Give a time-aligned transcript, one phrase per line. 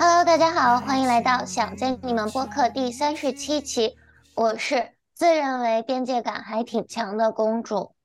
[0.00, 3.96] Hello，大家好，欢迎来到想见你们播客第三十七期。
[4.36, 7.96] 我是自认为边界感还挺强的公主。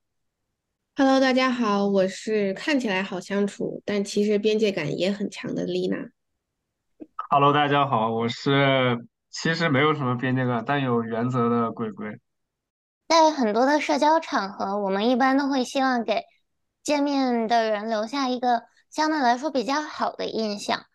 [0.96, 5.96] Hello，大家好，我是看起来好相处，但其实边界感也很强的丽娜。
[7.30, 12.18] Hello，大家好，我是其实没有什么边界感，但有原则的鬼鬼。
[13.06, 16.24] 在很多的社交场合，我们一般都会希望给
[16.82, 20.86] 见面的人留下一个相对来说比较好的印象。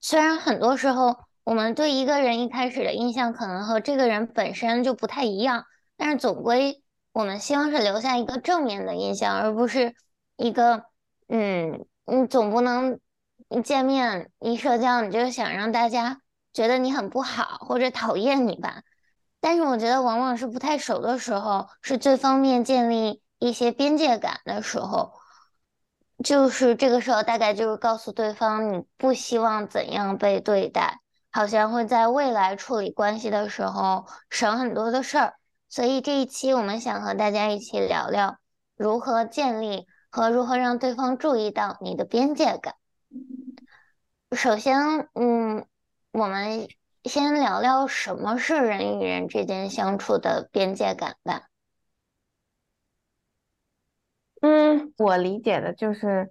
[0.00, 5.64] 虽然很多时候我们对一个人一开始的印象可能和这个人本身就不太一样，
[5.96, 9.94] 但是总归我们希望是留下一个正面的印象，而不是
[10.36, 10.84] 一个
[11.28, 13.00] 嗯，你总不能
[13.48, 16.20] 一见面一社交你就想让大家
[16.52, 18.82] 觉得你很不好或者讨厌你吧。
[19.40, 25.12] 但是我觉得往往是不太熟的时候，是最方便建立一些边界感的时候。
[26.24, 35.34] 就是这个时候，大概就是告诉对方你不希望怎样被对待，好像会在未来处理关系的时候省很多的事儿。
[35.68, 38.38] 所以这一期我们想和大家一起聊聊
[38.76, 42.74] 如何建立和如何让对方注意到你的边界感。
[44.32, 45.66] 首先，嗯，
[46.10, 46.68] 我们
[47.04, 51.44] 先聊聊什么是人与人之间相处的边界感吧。
[54.40, 54.67] 嗯，
[54.98, 56.28] 我理解的就是，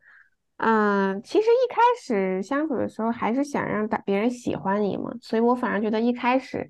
[0.57, 6.69] 嗯，其实一开始相处的时候还是想让大别人喜欢你嘛，所以我反而觉得一开始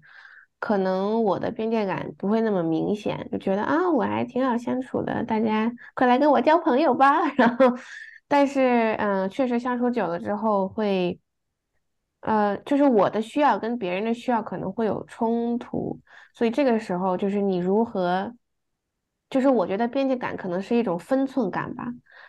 [0.59, 7.23] 可能我的边界感不会那么明显，就觉得啊我还挺好相处的，大家快来跟我交朋友吧。
[7.38, 7.66] 然后，
[8.28, 11.19] 但是嗯，确实相处久了之后会，
[12.22, 16.00] 呃，就是我的需要跟别人的需要可能会有冲突，
[16.34, 18.34] 所以这个时候就是你如何。
[19.30, 21.85] 就是我觉得边界感可能是一种分寸感吧，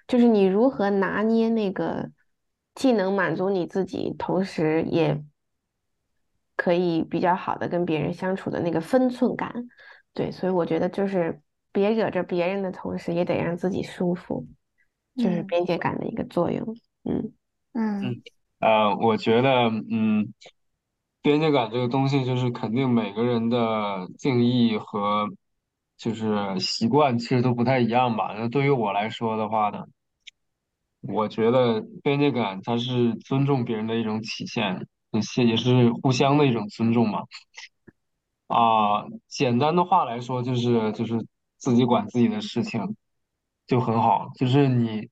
[0.09, 2.11] 就是你如何拿捏那个
[2.75, 5.23] 既能满足你自己，同时也
[6.57, 9.69] 可以比较好的跟别人相处的那个分寸感。
[10.13, 11.41] 对，所以我觉得就是
[11.71, 14.45] 别惹着别人的同时，也得让自己舒服，
[15.15, 16.77] 就是边界感的一个作用。
[17.05, 17.33] 嗯
[17.75, 18.23] 嗯
[18.59, 20.35] 呃，我觉得嗯，
[21.23, 25.29] 边界感这个东西就是肯定每个人的定义和。
[25.99, 28.35] 就是习惯其实都不太一样吧。
[28.39, 29.85] 那对于我来说的话呢，
[31.01, 37.25] 我觉得边界感它是尊重别人的一种体现，也也是互相的一种尊重嘛。
[38.47, 41.27] 啊，简单的话来说就是就是
[41.57, 42.97] 自己管自己的事情
[43.67, 44.29] 就很好。
[44.39, 45.09] 就是你，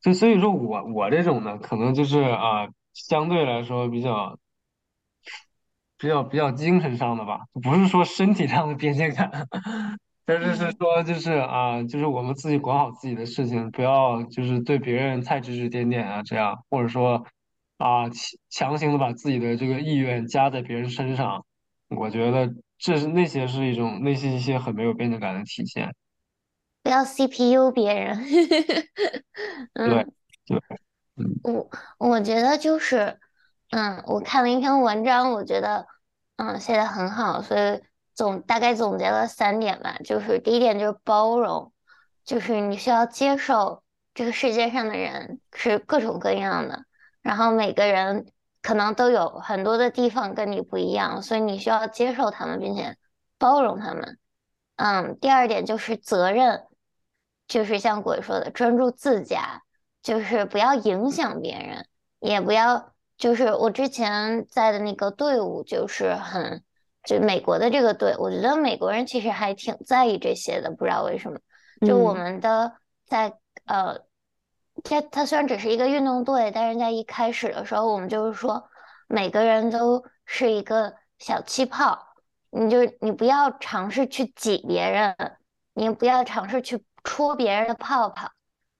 [0.00, 4.38] 就所以说我我这种呢，可能就是啊，相对来说比较
[6.00, 9.30] 比较比较精神上的吧，不是说身体上的边界感。
[10.24, 17.26] 但是是说，就是啊，就是我们自己管好自己的事情，不要就是对别人太指指点点啊，这样，或者说
[17.78, 21.44] 啊强强行的把自己的这个意愿加在别人身上，
[21.88, 25.92] 我觉得这是那些是一种那些一些很没有边界感的体现。
[26.82, 28.24] 不要 CPU 别人。
[29.74, 30.06] 对
[30.46, 30.62] 对，
[31.16, 33.18] 嗯，我我觉得就是，
[33.70, 35.86] 嗯，我看了一篇文章，我觉得
[36.36, 37.82] 嗯写的很好，所以。
[38.12, 41.72] 总大概总结了三点吧，就是第一点就是包容，
[42.22, 43.82] 就是你需要接受
[44.12, 46.84] 这个世界上的人是各种各样的，
[47.22, 48.26] 然后每个人
[48.60, 52.98] 可能都有很多的地方跟你不一样，所以你需要接受他们，并且
[53.38, 54.18] 包容他们。
[54.76, 56.66] 嗯，第二点就是责任，
[57.46, 59.62] 就是像鬼说的，专注自家，
[60.02, 61.86] 就是不要影响别人，
[62.18, 62.89] 也不要
[63.20, 66.64] 就是我之前在的那个队伍就是很。
[67.02, 71.40] 就美国的这个队，我觉得美国人其实还挺在意这些的，不知道为什么。
[71.86, 72.74] 就我们的
[73.06, 74.00] 在呃，
[74.84, 78.68] 它它虽然只是一个运动队，但是在一开始的时候，我们就是说
[79.08, 81.98] 每个人都是一个小气泡，
[82.50, 85.16] 你就你不要尝试去挤别人，
[85.72, 88.30] 你不要尝试去戳别人的泡泡，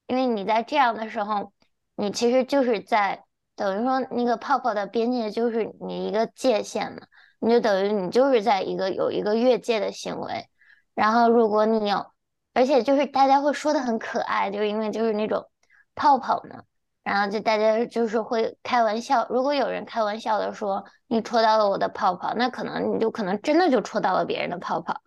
[0.09, 1.55] 因为你在这样的时候，
[1.97, 3.25] 你其实就是在
[3.61, 7.01] 等于说那个泡泡的边界就是你一个界限嘛。
[7.41, 10.47] 你就等于你就是在一个有一个越界的行为，
[10.95, 12.07] 然后如果你有，
[12.53, 15.47] 而且就是大家会说的很可爱，就因为就是那种
[15.95, 16.63] 泡泡嘛，
[17.03, 25.01] 然后就大家就是会开玩笑，如果有人开玩笑的说你戳到了我的泡泡，那可能你就可能真的就戳到了别人的泡泡，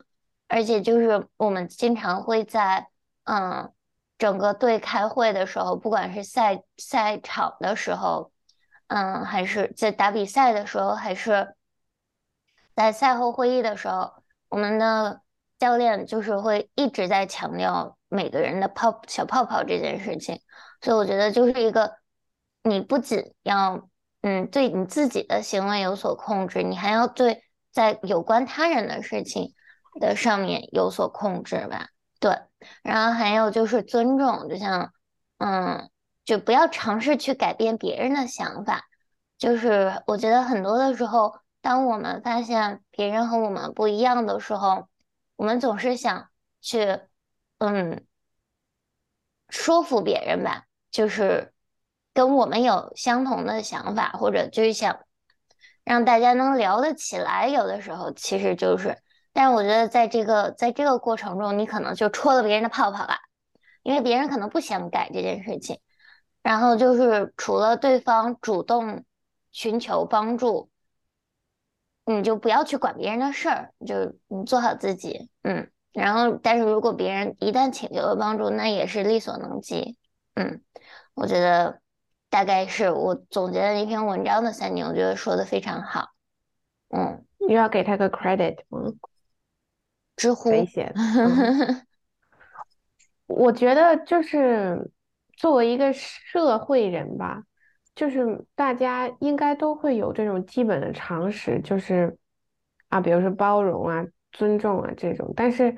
[0.47, 2.87] 而且就是我们经常会在
[3.25, 3.71] 嗯
[4.17, 8.31] 整个队开会的时候，不管是赛赛场的时候，
[8.93, 11.55] 嗯还是在打比赛的时候，还是。
[12.75, 14.13] 在赛后会议的时候，
[14.49, 15.21] 我们的
[15.59, 20.41] 教练就是会一直在强调每个人的泡小泡泡这件事情，
[20.81, 21.97] 所以我觉得就是一个，
[22.63, 23.87] 你不仅要
[24.21, 29.53] 嗯对你自己的行为有所控制，你还要对在有关他人的事情
[29.99, 31.89] 的上面有所控制吧。
[32.19, 32.39] 对，
[32.81, 34.91] 然后还有就是尊重，就像
[35.37, 35.91] 嗯，
[36.25, 38.85] 就不要尝试去改变别人的想法。
[39.37, 44.87] 就是我觉得很多的时候，当我们发现别人和我们不一样的时候，
[45.35, 46.29] 我们总是想
[46.61, 46.99] 去
[47.57, 48.05] 嗯
[49.49, 51.53] 说服别人吧，就是
[52.13, 54.99] 跟我们有相同的想法，或者就是想
[55.83, 57.47] 让大家能聊得起来。
[57.47, 58.97] 有的时候其实就是，
[59.33, 63.17] 但是我觉得在这个在这个过程中，你可能就戳了别人的泡泡了，
[63.81, 65.79] 因为别人可能不想改这件事情。
[66.43, 69.03] 然后就是除了对方主动。
[69.55, 70.71] 寻求帮助，
[72.05, 75.69] 你就不要去管别人的事儿，就你做好自己，嗯。
[75.91, 79.95] 然后，但是如果别人一旦请求了帮助，那也是力所能及，
[80.33, 80.63] 嗯。
[81.13, 81.81] 我觉得
[82.31, 86.09] 大概是我总结的一篇文章的三点，我觉得说的非常好，
[86.89, 87.23] 嗯。
[87.47, 88.91] 你要给他个 credit 吗？
[90.15, 90.49] 知乎。
[93.27, 94.89] 我觉得就是
[95.43, 97.43] 作为一个社会人吧。
[97.93, 102.17] 就是大家应该都会有这种基本的常识，就是
[102.87, 105.33] 啊，比如说包容啊、尊重啊这种。
[105.35, 105.75] 但是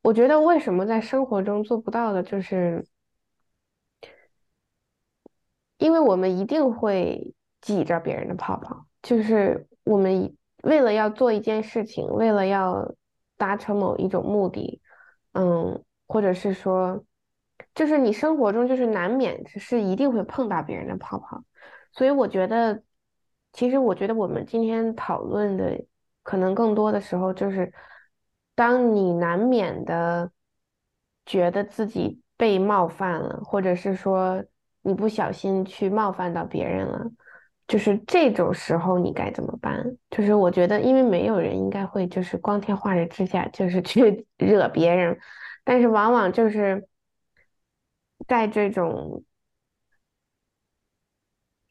[0.00, 2.86] 我觉得为什么在生活中做不到的，就是
[5.78, 12.94] 因为我们一定会挤着别人的泡泡，就是我们为了要做一件事情，为了要
[13.36, 14.80] 达成某一种目的，
[15.32, 17.04] 嗯，或者是说，
[17.74, 21.42] 就是你生活中就是难免是一定会碰到别人的泡泡。
[21.92, 22.82] 所以我觉得，
[23.52, 25.84] 其实我觉得我们今天讨论的，
[26.22, 27.72] 可能更多的时候就是，
[28.54, 30.30] 当你难免的
[31.24, 34.44] 觉得自己被冒犯了，或者是说
[34.82, 37.10] 你不小心去冒犯到别人了，
[37.66, 39.84] 就是这种时候你该怎么办？
[40.10, 45.18] 就是我觉得，因为没有人应该会就是光天化日之下就是去 惹别人，
[45.64, 46.86] 但是往往就是
[48.26, 49.22] 在这种。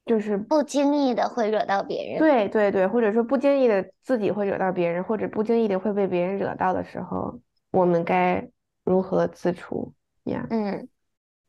[0.06, 7.42] 就是不经意的会惹到别人，对对对，或者说不经意的自己会惹到别人，或者不经意的会被别人惹到的时候，
[7.72, 8.50] 我们该
[8.86, 10.48] 如何自处呀？
[10.50, 10.88] 嗯，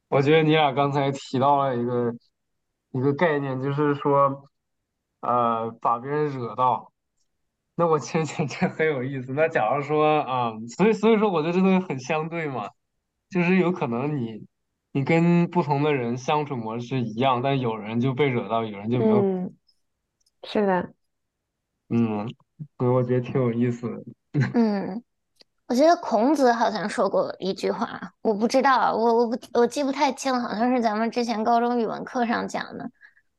[0.09, 2.13] 我觉得你俩刚才提到了一个
[2.91, 4.51] 一个概念，就是说，
[5.21, 6.91] 呃，把别人惹到，
[7.77, 9.33] 那我其实觉得很有意思。
[9.35, 12.71] 那假如说啊，所以所以说，我觉得这东西很相对嘛，
[13.31, 14.45] 就是有可能你。
[14.93, 19.21] 你跟不同的人相处模式一样，但有人就被惹到，有人就没有。
[19.21, 19.55] 嗯，
[20.45, 20.93] 是的。
[21.91, 22.27] 嗯，
[22.79, 24.03] 所以我觉得挺有意思的。
[24.55, 25.03] 嗯，
[25.67, 32.91] 我觉得孔子好像说过一句话，我不知道，我我不我记不太清，好像是咱们之前高中语文课上讲的，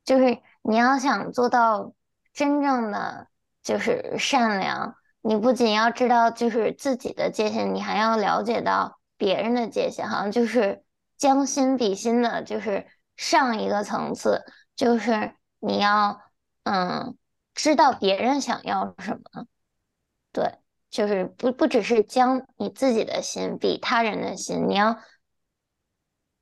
[0.05, 1.93] 就是你要想做到
[2.31, 3.27] 真正的
[3.63, 10.83] 就是善良，你不仅要知道就是自己的界限，你还要了解到别人的界限，好像就是。
[11.19, 14.43] 将心比心的，就是上一个层次，
[14.75, 16.21] 就是你要
[16.63, 17.15] 嗯
[17.53, 19.45] 知道别人想要什么，
[20.31, 20.55] 对，
[20.89, 24.97] 就是不不只是将你自己的心比他人的心，你要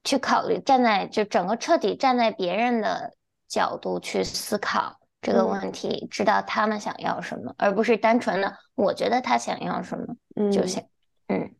[0.04, 3.16] 去考虑站在就整个彻底站在别人的
[3.48, 10.16] 角度去思考这个问题，知道他们想要什么，而不是单纯的我觉得他想要什么
[10.52, 10.82] 就行。
[10.84, 10.90] 嗯，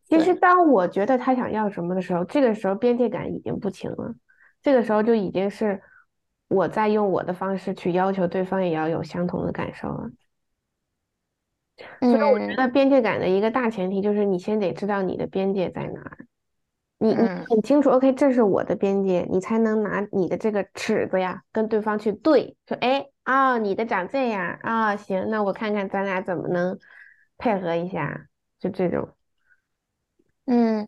[0.06, 4.16] 其实当我觉得他想要什么的时候，这个时候边界感已经不清了，
[4.62, 5.82] 这个时候就已经是
[6.48, 10.10] 我在用我的方式去要求对方也要有相同的感受了。
[12.00, 16.26] 所以我觉得边界感的一个大前提就是你先得知道你的边界在哪儿，
[16.98, 26.80] 你你很清楚，OK，这是我的边界，你才能拿你的这个尺子呀跟对方去对，说，哎啊，你的长这样啊，行，那我看看咱俩怎么能
[27.38, 29.10] 配合一下，就这种。
[30.48, 30.88] 嗯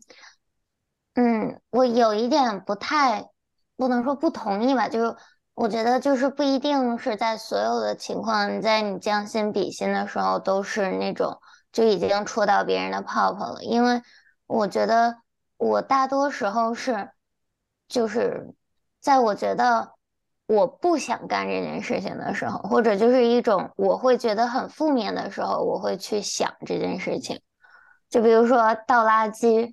[1.14, 3.28] 嗯，我有一点不太，
[3.76, 5.16] 不能说不同意吧，就是
[5.54, 11.38] 我觉得就是不一定是在所有的情况，在你将心比心的时候都是那种
[11.72, 14.00] 就已经戳到别人的泡泡了，因为
[14.46, 15.18] 我觉得
[15.58, 17.10] 我大多时候是，
[17.86, 18.54] 就是
[19.00, 19.92] 在我觉得
[20.46, 27.42] 我不想干这件事情的时候，或者就是一种我会觉得很负面的时候，我会去想这件事情。
[28.10, 29.72] 就比如说倒垃圾，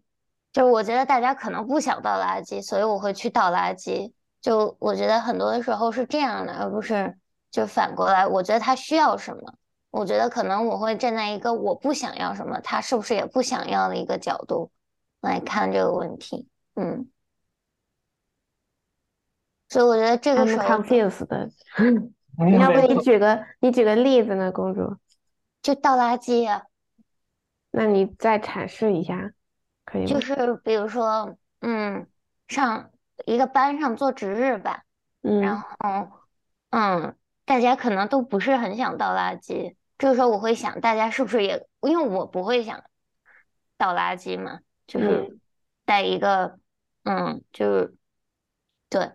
[0.54, 4.14] 就我觉得大家可能不想倒垃圾，所以我会去倒垃圾。
[4.40, 7.18] 就我觉得很多的时候是这样的，而不是
[7.50, 8.26] 就反过来。
[8.28, 9.54] 我觉得他需要什么，
[9.90, 14.72] 我觉得可能我会站在一个我不想要什么，他是不是也不想要的一个角度
[15.20, 16.48] 来看这个问题。
[16.76, 17.10] 嗯，
[19.68, 21.50] 所以我觉得这个时候，confused 的，
[22.60, 24.96] 要不你举个你举个例子呢，公主？
[25.64, 26.48] 就倒垃圾。
[27.72, 29.32] 那你再阐释一下，
[29.86, 30.08] 可以吗？
[30.08, 32.08] 就是比如说，嗯，
[32.48, 32.92] 上
[33.26, 34.84] 一个班上做值日吧，
[35.22, 35.68] 嗯，然后，
[36.72, 42.84] 嗯，大家可能都不是很想倒垃圾，这个时候我会想，大家是不是也，因为我不会想
[43.78, 45.38] 倒垃圾嘛，就是
[45.86, 46.58] 带一个，
[47.04, 47.96] 嗯，就是
[48.90, 49.12] 对，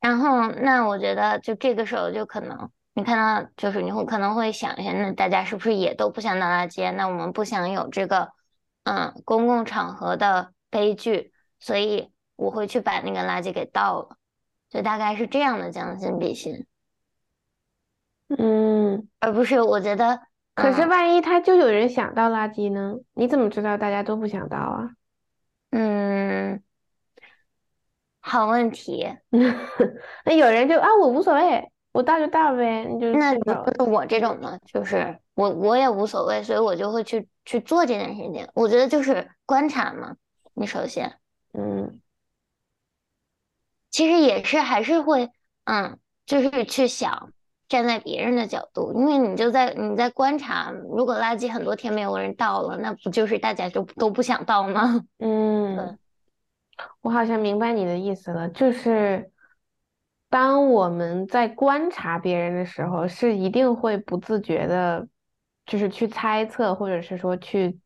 [0.00, 2.70] 然后那我觉得就这个时候就可能。
[3.00, 6.92] 你看到就是你会可能会想一下，那大家是不是也都不想倒垃圾？
[6.92, 8.30] 那我们不想有这个，
[8.82, 14.18] 嗯，公共场合的悲剧，所以我会去把那个垃圾给倒了，
[14.68, 16.66] 就大概是这样的将心比心。
[18.36, 20.20] 嗯，而不是我觉得，
[20.54, 22.96] 可是万一他就有人想倒垃圾呢？
[23.14, 24.90] 你怎么知道大家都不想倒啊？
[25.70, 26.62] 嗯，
[28.20, 29.08] 好问题。
[30.26, 31.72] 那有人就啊，我无所谓。
[31.92, 38.46] 我大就大呗，你就那就是我这种呢，就是我我也无所谓，所以我就会去去做这件事情。
[38.54, 40.14] 我觉得就是观察嘛，
[40.54, 41.12] 你首先，
[41.52, 42.00] 嗯，
[43.90, 45.30] 其实也是还是会，
[45.64, 47.32] 嗯，就是去想
[47.68, 55.00] 站在别人的角度，因为你就在你在观察，如果垃圾很多天没有人倒了，那不就是大家就都不想倒吗？
[55.18, 55.98] 嗯，
[57.00, 59.28] 我好像明白你的意思了，就是。
[60.30, 65.08] 当我们在观察别人的时候，是一定会不自觉的，
[65.66, 67.76] 就是去猜测，或者是说去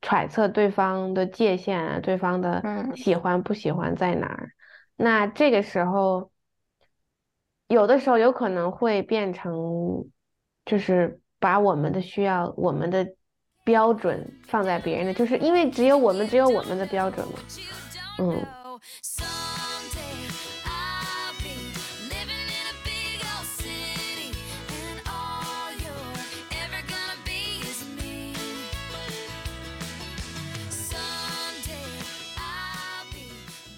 [0.00, 2.62] 揣测对方的界限啊，对方的
[2.94, 4.50] 喜欢不喜欢在哪儿。
[4.94, 6.30] 那这个时候，
[7.66, 10.08] 有的时候有可能会变成，
[10.64, 13.04] 就是把我们的需要、我们的
[13.64, 17.34] 标准放在别人的，就是因为只有我们只有我们的标准嘛，
[18.18, 18.46] 嗯。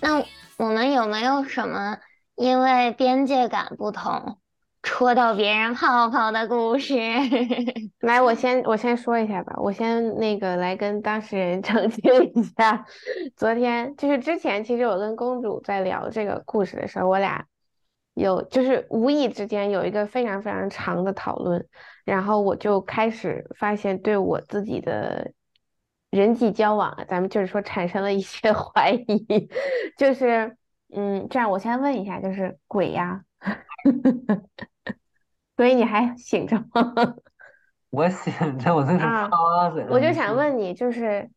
[0.01, 0.25] 那
[0.57, 1.99] 我们有没有什么
[2.35, 4.39] 因为边界感不同，
[4.83, 6.95] 戳到别人泡泡的故事？
[8.01, 12.03] 来，我先我先说一下吧，我先那个来跟当事人澄清
[12.35, 12.87] 一下。
[13.37, 17.45] 昨天就是之前，其实我跟公主在聊这个故事的时候，我俩
[18.15, 21.67] 有就是无意之间有一个非常非常长的讨论，
[22.05, 25.33] 然后我就开始发现对我自己的。
[26.11, 29.49] 人际交往啊，咱们就是说产生了一些 怀疑，
[29.97, 30.57] 就是
[30.93, 33.23] 嗯，这样我先问一下，就是鬼呀，
[35.57, 36.93] 所以你还醒着吗？
[37.91, 39.29] 我醒着，我这是趴
[39.71, 39.87] 着。
[39.89, 41.31] 我就想问你，就是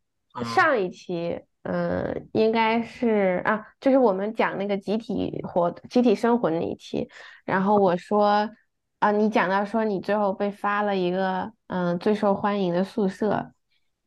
[0.44, 7.08] 上一期，嗯，应该是啊，就是我们讲那个集体活、集体生活那一期，
[7.44, 8.50] 然后我说
[8.98, 13.52] 啊，你讲到说你最后被发了一个嗯最受欢迎的宿舍。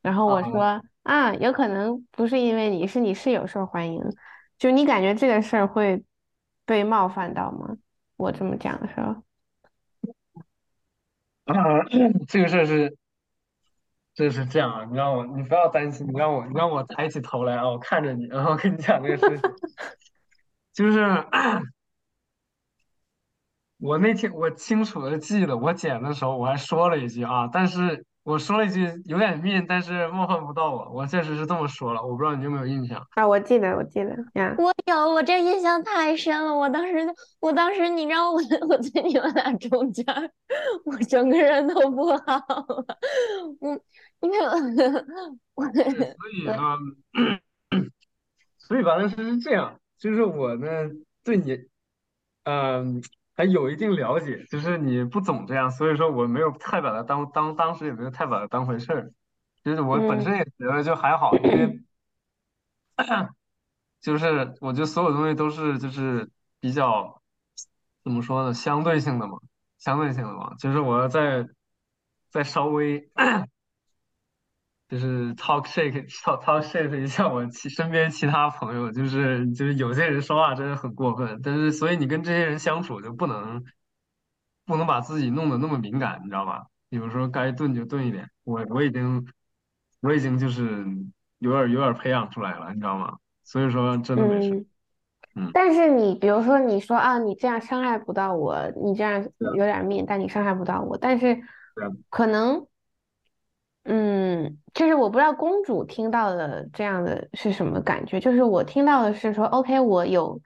[0.08, 4.02] 然后我说啊，有可能不是因为你是你室友受欢迎，
[4.58, 6.02] 就你感觉这个事儿会
[6.66, 7.76] 被冒犯到吗？
[8.16, 9.08] 我这么讲的时候，
[11.44, 11.84] 啊，
[12.30, 12.96] 这个事儿是，
[14.16, 19.52] 这是这样啊，你让我，你不要担心，你让我，你让我抬起头来啊，我看着你，然后跟你讲这个事情，
[20.72, 21.00] 就是
[23.80, 28.06] 我那天我清楚的记得，我剪的时候我还说了一句啊，但是。
[28.28, 30.92] 我说了一句有点命，但是冒犯不到我。
[30.92, 33.26] 我确实是这么说了，我不知道你有没有印象啊？
[33.26, 34.54] 我记得，我记得呀。
[34.58, 36.54] 我有，我这印象太深了。
[36.54, 37.08] 我当时，
[37.40, 40.06] 我当时，你知道我， 我在你们俩中间，
[40.84, 42.86] 我整个人都不好了。
[43.62, 43.80] 我，
[44.20, 44.38] 因为
[45.56, 46.76] 我，所以啊，
[48.58, 50.68] 所以反正是这样，就是我呢
[51.24, 51.58] 对你，
[52.44, 53.02] 嗯。
[53.38, 59.12] 还有一定了解，就是你不总这样，所以说我没有太把它当当当时也没有太把它当回事儿，
[59.64, 61.80] 就是我本身也觉得就还好，因为
[64.02, 66.30] 就是我觉得所有东西都是就是
[66.60, 67.22] 比较
[68.04, 69.38] 怎么说呢，相对性的嘛，
[69.78, 71.48] 相对性的嘛，就是我要再
[72.30, 73.10] 再稍微。
[74.88, 83.66] 就是 talk shake talk talk shake 一下我其身边其他朋友，就是就是有些人说话真的很过分，但是所以你跟这些人相处就不能
[84.66, 86.68] 不能把自己弄得那么敏感，你知道吧？
[86.90, 88.30] 有时候该钝就钝一点。
[88.46, 89.28] 我我已经
[90.02, 90.86] 我已经就是
[91.40, 93.18] 有点有点培养出来了，你知道吗？
[93.44, 94.66] 所以说真的没事。
[95.36, 95.52] 嗯。
[95.54, 101.42] 但是你比如说你说啊，你这样伤害不到我，你这样有点命，但你伤害不到我，但是
[102.10, 102.66] 可能。
[103.90, 108.20] 嗯，就是我不知道公主听到的这样的是什么感觉。
[108.20, 110.40] 就是我听到的是说，OK，我有，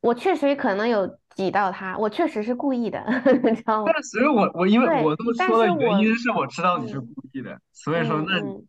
[0.00, 3.02] 我确实可能有挤到他，我确实是故意的，
[3.42, 3.90] 你知道吗？
[3.90, 8.66] 但是所以我我因为我这么但说的原因是我知道你是嗯故意的，所以说那你嗯嗯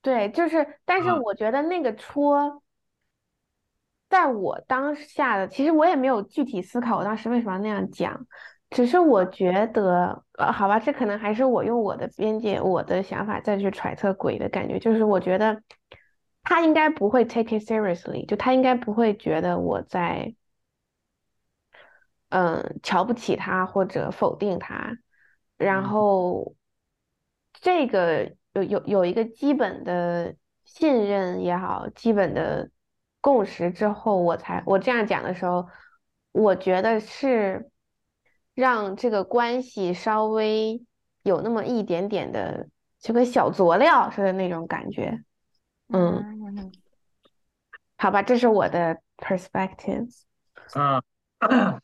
[0.00, 2.62] 对，就是，但是嗯我觉得那个戳，
[4.08, 8.26] 在我当下的，其实我也没有具体思考我当时为什么要那样讲，
[8.70, 15.62] 只是我觉得，呃，好吧，这可能还是我用我的边界、我的想法再去揣测鬼的感觉，就是我觉得
[16.42, 20.34] 他应该不会 take it seriously，就他应该不会觉得我在，
[22.30, 24.96] 嗯，瞧不起他或者否定他，
[25.58, 25.84] 然嗯。
[25.84, 26.54] 后
[27.52, 32.70] 这个有有有一个基本的信任也好，基本的
[33.20, 35.68] 共识之后，我才我这样讲的时候，
[36.32, 37.70] 我觉得是
[38.60, 40.80] 让这个关系稍微
[41.22, 42.68] 有那么一点点的，
[43.00, 45.24] 就跟小佐料似的那种感觉。
[45.88, 46.14] 嗯，
[46.56, 46.72] 嗯，
[47.96, 50.08] 好吧，这是我的 perspective。
[50.74, 51.02] 啊，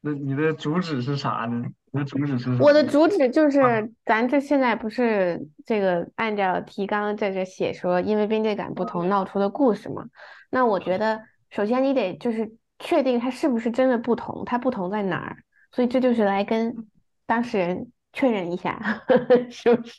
[0.00, 1.68] 那你的主旨是啥呢？
[1.92, 10.04] 你的主旨是啥我的主旨就啊是，咱这现在不是这个按照提纲在这写说，因为边界感不同闹出的故事嘛？
[10.50, 11.20] 那我觉得，
[11.50, 15.36] 首先你得就是确定它是不是真的不同，它不同在哪儿？
[15.72, 16.88] 所以这就是来跟
[17.26, 19.02] 当事人确认一下，
[19.50, 19.94] 是不是？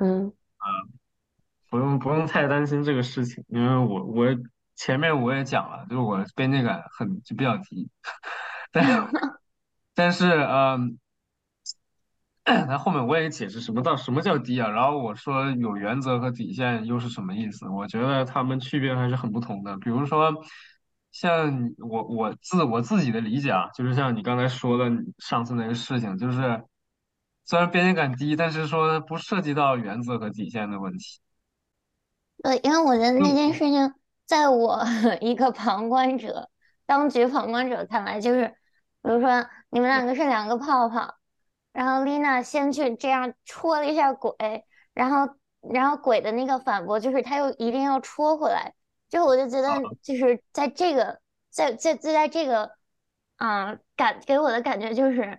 [0.00, 0.32] 嗯
[1.70, 4.26] 不用不用太担心这个事情，因为我我
[4.76, 7.88] 前面我也讲了，就是我边界感很就比较低，
[8.70, 9.08] 但
[9.94, 10.98] 但是嗯，
[12.44, 17.66] 那后面我也解释什么到什么叫低啊，然后我说有原则和底线又是什么意思？
[17.68, 19.76] 我觉得他们区别还是很不同的。
[19.78, 20.30] 比如说，
[21.12, 26.64] 像我我自我自己的理解啊，就是像你刚才说的上次那个事情，就是
[27.44, 31.20] 虽然边界感低，但是说不涉及到原则和底线的问题。
[32.42, 33.94] 对，因为我觉得那件事情，
[34.26, 34.82] 在我
[35.20, 36.48] 一个旁观者、
[36.86, 38.48] 当局旁观者看来，就是，
[39.02, 41.14] 比如说你们两个是两个泡泡，
[41.72, 44.34] 然后丽娜先去这样戳了一下鬼，
[44.94, 48.74] 然后然后鬼的那个反驳就是他又一定要戳回来，
[49.12, 49.68] 就我就觉得
[50.00, 51.20] 就是在这个
[51.50, 52.70] 在在就在这个，
[53.36, 55.38] 啊、感给我的感觉就是。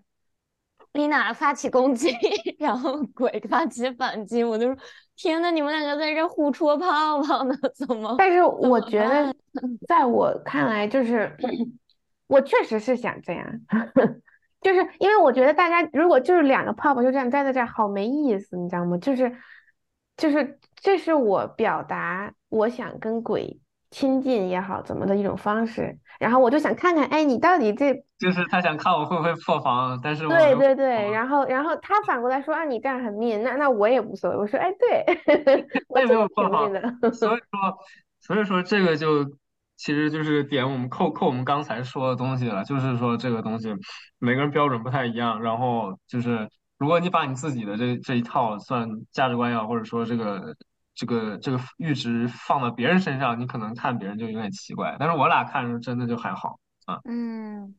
[0.91, 2.11] 丽娜发起攻击，
[2.59, 4.77] 然后鬼发起反击，我就说
[5.15, 8.13] 天呐，你们两个在这互戳泡泡呢，怎么？
[8.19, 9.35] 但是我觉得，
[9.89, 11.35] 在我看来，就是
[12.27, 13.43] 我确实是想这样，
[14.61, 18.95] 就是因为我觉得大家如果就是两个泡泡就这样待在这儿，好没意思，你知道吗？
[18.99, 19.35] 就是
[20.15, 23.59] 就是这是我表达我想跟鬼
[23.93, 31.27] 亲近也好怎么的一种方式，然后我就想看看，哎，你到底这就是他想看我会不会破防，但是我对对对，然。
[31.27, 35.05] 后然后他反过来说啊，你这样很 mean，那那我也无所谓，我说哎，对，
[35.87, 37.77] 我我也没有破防的，所以说，
[38.19, 39.23] 所以说这个就
[39.77, 43.73] 其实就是点我们扣扣我们刚才说的东西了，就是说这个东西
[44.19, 50.55] 每个人标准不太一样，然后就是如果你把你自己的这这一套算价值观也好，或者说这个
[50.95, 56.99] 这个这个阈值放到别人身上，你可能看别人就有点奇怪，但是我俩看着真的就还好啊。
[57.05, 57.75] 嗯，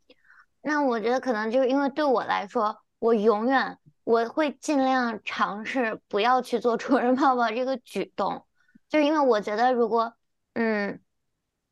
[0.62, 8.44] 那我觉得可能就是因为对我来说，我永远我会尽量尝试不要去做戳人泡泡这个举动，
[8.88, 10.14] 就是因为我觉得如果
[10.54, 11.00] 嗯，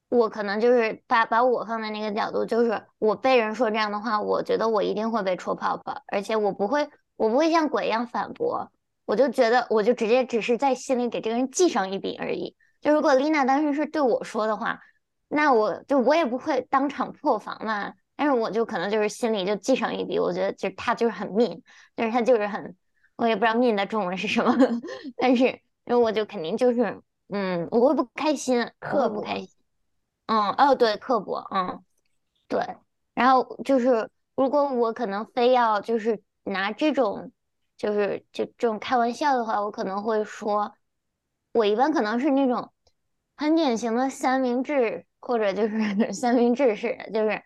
[0.08, 8.70] 我可能就是把把我放在那个角度，就是我被人说这样的话，我觉得我一定会被戳泡泡，而且我不会我不会像鬼一样反驳，
[9.12, 12.56] 我就觉得我就直接只是在心里给这个人记上一笔而已。
[12.80, 14.80] 就如果丽娜当时是对我说的话。
[15.34, 21.62] 那我就我也不会当场破防嘛，但是我就可能就是心里就记上一笔，我觉得就他就是很 mean，
[21.96, 22.76] 就是他就是很，
[23.16, 24.54] 我也不知道 mean 的中文是什么，
[25.16, 29.48] 但是因为我就肯定就是，嗯，我会不开心，刻不开心，
[30.26, 31.82] 嗯，哦，对，刻薄，嗯，
[32.46, 32.60] 对，
[33.14, 37.32] 然后就是如果我可能非要就是拿这种，
[37.82, 40.72] 就是就这种开玩笑的话，我可能会说，
[41.52, 42.72] 我一般可能是那种
[43.36, 45.06] 很典型的三明治。
[45.24, 45.78] 或者就是
[46.12, 47.40] 三明治式的，就是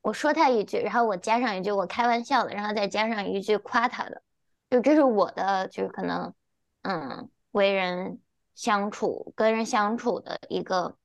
[0.00, 4.22] 我说他一句，然后我加上一句我开玩笑的，然后再加上一句夸他的，
[4.70, 6.32] 就这是我的，就是可能，
[6.80, 8.18] 嗯，为人
[8.54, 10.96] 相处、跟人相处的一个，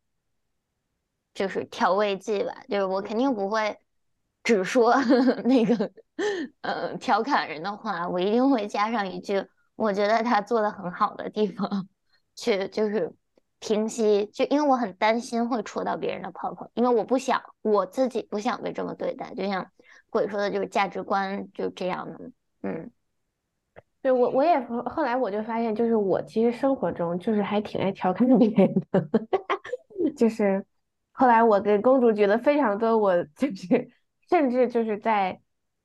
[1.34, 2.64] 就是调味剂吧。
[2.70, 3.78] 就是我肯定不会
[4.44, 4.94] 只说
[5.46, 5.92] 那个，
[6.62, 11.88] 呃，调侃人的话，我一定会加上一句我觉得他做的很好的地方，
[12.36, 13.14] 去就是。
[13.66, 19.66] 平息，就因为我很担心会戳到别人的泡泡，因为我不想我自己不想被这么对待，就像
[20.10, 22.20] 鬼说的，就是价值观就这样的，
[22.64, 22.92] 嗯，
[24.02, 29.08] 对我我也后来我就发现，就是我其实生活中就是还挺爱调侃别人的，
[30.18, 30.66] 就是
[31.14, 33.90] 后来我给公主举了非常多，我就是
[34.34, 35.40] 甚至就是在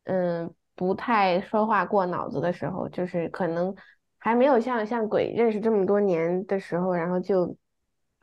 [0.04, 3.74] 嗯不太说话过脑子的时候，就是可能
[4.16, 7.54] 还没有像像鬼认识这么多年的时候，然后就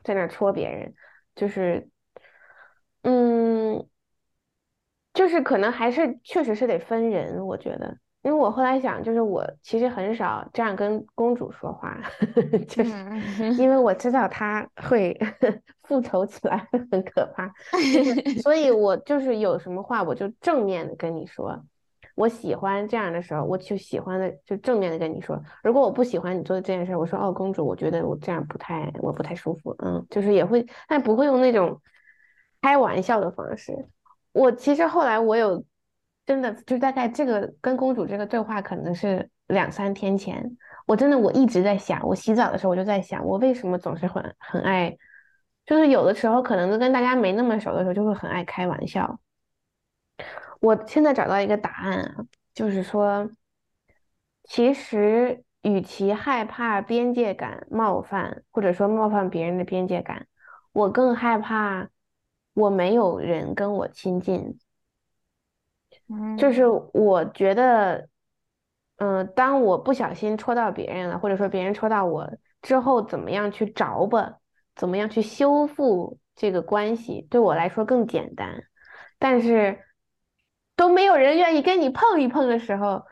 [0.02, 0.92] 在那戳别人，
[1.36, 1.88] 就是
[3.02, 3.86] 嗯，
[5.14, 7.96] 就是可能还是确实是得分人，我觉得。
[8.22, 11.96] 因为我后来想，就是我其实很少这样跟公主说话，
[12.66, 12.90] 就是
[13.56, 15.16] 因为我知道她会
[15.86, 17.50] 复仇起来很可怕，
[18.42, 21.58] 所以我就是有什么话我就正面的跟你说。
[22.14, 25.40] 我喜欢这样的时候，我就喜欢的就正面的跟你说。
[25.62, 29.74] 如果我不喜欢你做的这件事，我说哦，公主，我觉得我这样不太，我不太舒服。
[29.78, 31.80] 嗯，就是也会，但不会用那种
[32.62, 33.88] 开玩笑的方式。
[34.32, 35.64] 我其实后来我有。
[36.26, 40.44] 真的就大概这个跟公主这个对话可能是两三天前，
[40.84, 44.96] 我真的我一直在想，我洗澡的时候我就在想，我为什么总是很很爱，
[45.66, 49.20] 就是有的时候可能都跟大家没那么熟的时候就会很爱开玩笑。
[50.60, 52.24] 我现在找到一个答案啊，
[52.54, 53.28] 就是说，
[54.44, 60.26] 其实与其害怕边界感冒犯，或者说冒犯别人的边界感，
[60.72, 61.88] 我更害怕
[62.54, 64.58] 我没有人跟我亲近。
[66.38, 68.08] 就是我觉得，
[68.96, 72.30] 嗯，当我不小心戳到别人了，或者说别人戳到我
[72.62, 74.38] 之后，怎么样去找吧，
[74.76, 78.62] 怎么样去修复这个关系，对我来说更简单。
[79.18, 79.80] 但是
[80.76, 83.02] 都没有人愿意跟你碰一碰的时候，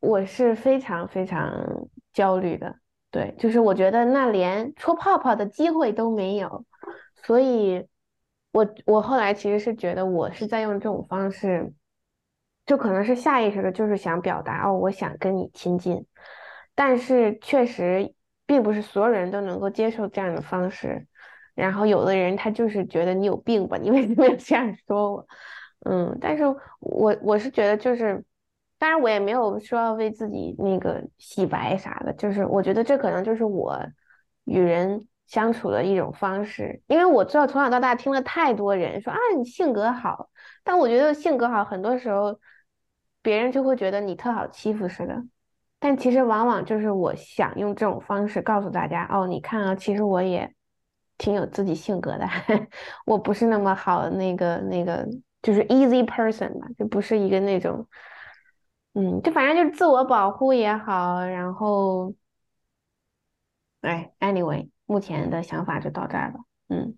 [0.00, 2.76] 我是非常非常焦虑的。
[3.10, 6.64] 对，就是我觉得那连戳泡泡的机会都没有，
[7.24, 7.86] 所以，
[8.52, 11.74] 我我后来其实是觉得我是在用这种方式。
[12.64, 16.06] 就可能是下意识的，就是想表达哦，我想跟你亲近，
[16.76, 18.14] 但是确实
[18.52, 21.06] 并不是所有人都能够接受这样的方式。
[21.54, 25.26] 然后有的人他就是觉得你有病吧，你为什么要这样说我？
[25.86, 26.44] 嗯，但是
[26.80, 28.22] 我我是觉得就是，
[28.78, 33.82] 当然我也没有说要为自己那个洗白啥的，就是我觉得这可能就是我
[34.44, 40.28] 与人相处的一种方式，因为我知道从小到大听了太多人说啊你性格好，
[40.62, 42.38] 但我觉得性格好很多时候。
[43.24, 45.14] 别人就会觉得你特好欺负似的，
[45.84, 50.48] 但其实往往就是我想用这种方式告诉大家哦，你看啊，其实我也
[51.18, 52.24] 挺有自己性格的，
[53.04, 55.04] 我不是那么好那个那个，
[55.42, 57.84] 就是 easy person 吧，就不是一个那种，
[58.94, 62.14] 嗯，就反正就是自我保护也好，然后，
[63.80, 66.96] 哎，anyway，目前的想法就到这儿了，嗯。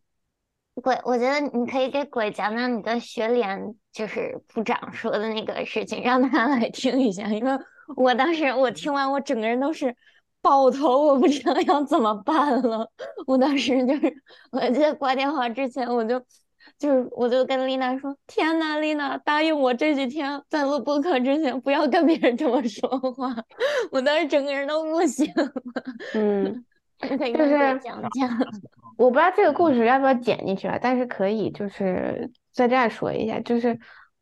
[0.82, 7.28] 鬼，我觉得你可以给鬼讲讲你的学联，就是部长说的那个事情，让他来听一下。
[7.28, 7.52] 因为
[7.96, 9.94] 我当时我听完，我整个人都是
[10.40, 12.88] 爆头，我不知道要怎么办了。
[13.26, 14.14] 我当时就是，
[14.52, 16.20] 我记得挂电话之前，我就
[16.78, 23.34] 就是我就跟丽娜说：“天呐，丽娜，答应我这几天在录播课之前不要跟别人这么说话。”
[23.92, 25.52] 我当时整个人都不行了。
[26.14, 26.64] 嗯。
[27.00, 28.30] 就是讲讲，
[28.96, 33.78] 我不知道这个故事要不要剪进去啊，但是可以就是在这儿说一下，就是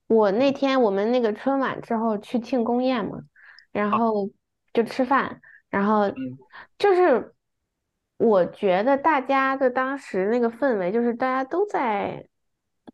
[0.08, 3.18] 我那天我们那个春晚之后去庆功宴嘛，
[3.72, 4.30] 然后
[4.72, 6.04] 就吃饭，然后
[6.78, 7.34] 就是
[8.18, 12.24] 我觉得大家的当时那个氛围就是大家都在，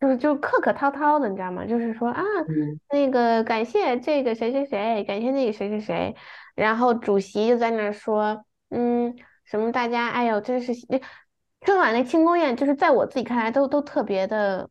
[0.01, 1.67] 就是就客客套套的，你知道吗？
[1.67, 2.23] 就是说啊，
[2.91, 6.17] 那个感谢这个谁谁谁，感谢那个谁谁谁，
[6.55, 9.15] 然后主席就在那说，嗯。
[9.51, 9.73] 什么？
[9.73, 10.75] 大家，哎呦，真是
[11.63, 14.69] 春晚那庆功宴，就是在我自己看来都都特别的，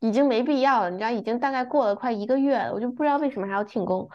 [0.00, 0.90] 已经没必要了。
[0.90, 4.06] 你知道，已经大概过了快一个月了，我就不知道为什么还要庆功。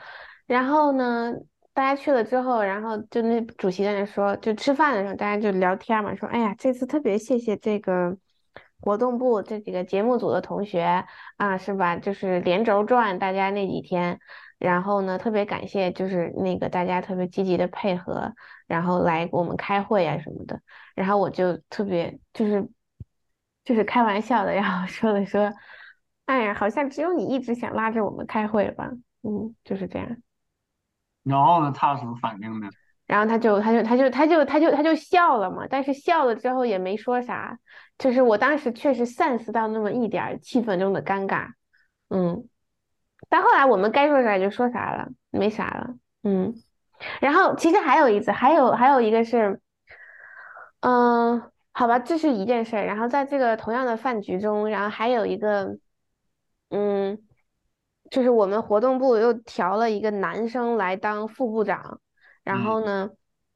[0.48, 1.34] 然后呢，
[1.74, 8.18] 大家去了之后，然后就那主席在那说，就吃饭的时候，大家就聊天嘛，说，哎呀，这次特别谢谢这个
[8.80, 11.04] 活动部这几个节目组的同学
[11.38, 11.98] 啊，是吧？
[11.98, 14.20] 就是连轴转，大家那几天。
[14.58, 18.34] 然后呢，特别感谢，就是那个大家特别积极的配合，
[18.68, 20.62] 然后来我们开会啊什么的。
[20.96, 22.66] 然后我就特别就是
[23.66, 25.52] 就是开玩笑的， 然后说了说，
[26.26, 28.90] 哎呀，好像只有你一直想拉着我们开会吧？
[29.24, 30.08] 嗯，就是这样。
[31.26, 32.70] 然后呢，他有什么反应呢？
[33.06, 37.60] 然后他就他就他就他就他就他就笑了嘛，但是笑了之后也没说啥，
[37.98, 41.50] 就是我当时确实 sense 到那么一点气氛中的尴尬，
[42.10, 42.48] 嗯。
[43.28, 46.54] 但后来我们该说啥就说啥了，没啥了，嗯。
[47.20, 49.60] 然后其实还有一次，还有还有一个是，
[50.82, 52.86] 嗯，好吧，这是一件事儿。
[52.86, 55.78] 然后在这个同样的饭局中，然后还有一个，
[56.70, 57.18] 嗯，
[58.10, 62.00] 就是我们活动部又调了一个男生来当副部长。
[62.44, 63.10] 然后呢，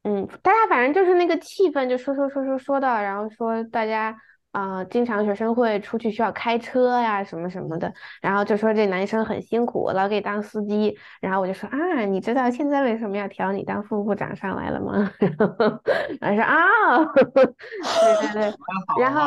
[0.04, 4.18] 嗯，大家反正就是那个气氛，就说说说说说到，然后说大家
[4.52, 15.12] 啊、经常学生会出去需要开车呀什么什么的，然后就说这男生很辛苦，老给当司机，然后我就说啊，你知道现在为什么要调你当副部长上来了吗？
[16.20, 18.54] 然后说啊， 对对对，
[19.00, 19.22] 然后？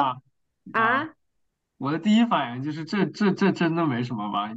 [0.72, 1.08] 啊。
[1.78, 4.50] 我的第一反应就是这这这真的没什么吧？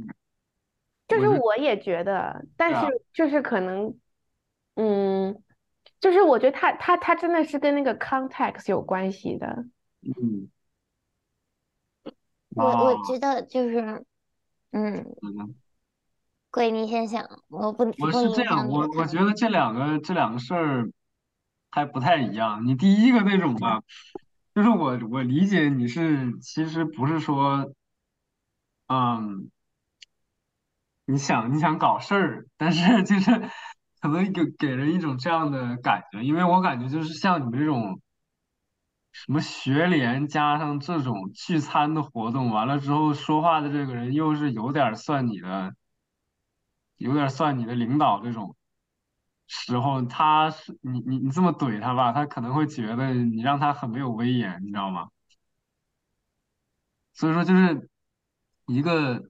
[1.08, 3.98] 就是我也觉得，但是就是可能，
[4.74, 5.42] 嗯，
[6.00, 9.66] 就是我觉得他他他真的是跟那个 context 有关系的。
[10.02, 10.50] 嗯，
[12.54, 14.04] 我我哦觉得就是，
[14.72, 15.54] 嗯，嗯
[16.50, 19.06] 贵你先想，我不不我是这样，我我。
[19.06, 20.90] 觉得这两个这两个事儿
[21.70, 22.66] 还不太一样。
[22.66, 23.82] 你第一个那种吧，
[24.54, 27.70] 就是我我理解你是其实不是说，
[28.88, 29.50] 嗯，
[31.06, 33.50] 你想你想搞事儿，但是 就是
[34.00, 38.00] 可能给给人一种这样的感觉，因为我感觉就是像你们这种
[39.12, 45.74] 什么学联加上这种聚餐的活动，完了之后说话的这个人又是有点算你的，
[46.96, 48.56] 有点算你的领导这种。
[49.48, 55.08] 时候，他是你你你这么怼他吧，他可能会觉得你让他很没有威严，你知道吗？
[57.12, 57.88] 所以说就是
[58.66, 59.22] 一个，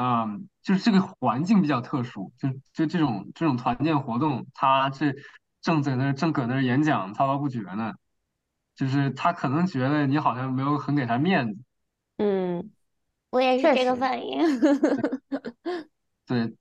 [0.00, 5.12] 嗯，就是这个环境比较特殊，就就这种这种团建活动，他这
[5.60, 7.94] 正在那正搁那演讲滔滔不绝呢，
[8.76, 11.60] 就是他可能觉得你好像没有很给他面子，
[12.18, 12.70] 嗯，
[13.30, 14.38] 我也是这个反应。
[16.26, 16.54] 对。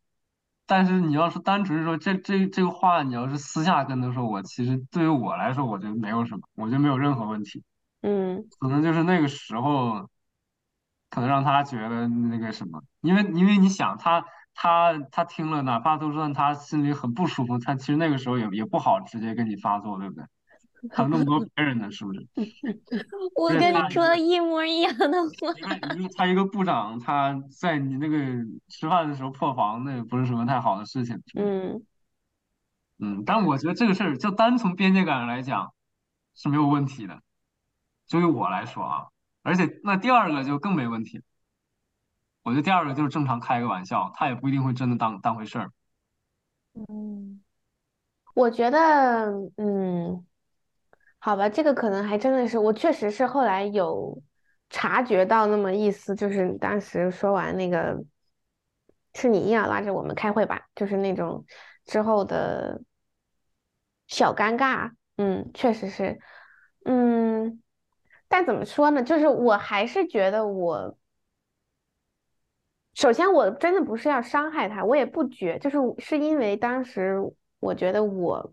[0.69, 7.63] 但是你要是单纯说这这这个话，你要是私下跟他说，我其实对于我来说，我觉得没有什么，我觉得没有任何问题。
[8.01, 10.09] 嗯可能就是那个时候，
[11.09, 20.25] 可能让他觉得那个什么，因为因为你想他他他听了，哪怕就算他心里很不舒服，他其实那个时候也也不好直接跟你发作，对不对？
[20.91, 22.27] 还有那么多别人呢，是不是？
[23.35, 25.51] 我跟你说的一模一样的话。
[26.15, 28.17] 他一个部长，他在你那个
[28.67, 31.19] 吃饭的时候破防，那也不是什么太好的事情，
[32.99, 35.73] 嗯，但我觉得这个事儿就单从边界感上来讲
[36.35, 37.21] 是没有问题的，
[38.05, 39.05] 就于我来说啊，
[39.47, 41.23] 而且那第二个就更没问题。
[42.43, 45.71] 我觉得第二个就是正常开个玩笑，他也不一定会真的当当回事儿。
[46.73, 47.41] 嗯，
[48.35, 50.25] 我觉得，嗯，
[51.17, 54.21] 好吧，这个可能还真的是，我确实是后来有
[54.69, 58.03] 察觉到那么一丝，就是你当时说完那个，
[59.13, 61.45] 是你硬要拉着我们开会吧，就是那种
[61.85, 62.81] 之后的
[64.07, 66.19] 小尴尬，嗯，确实是，
[66.83, 67.61] 嗯，
[68.27, 70.97] 但怎么说呢，就是我还是觉得我。
[72.93, 77.17] 首先，我真的不是要伤害他，我也不觉，就是是因为当时
[77.59, 78.51] 我觉得我，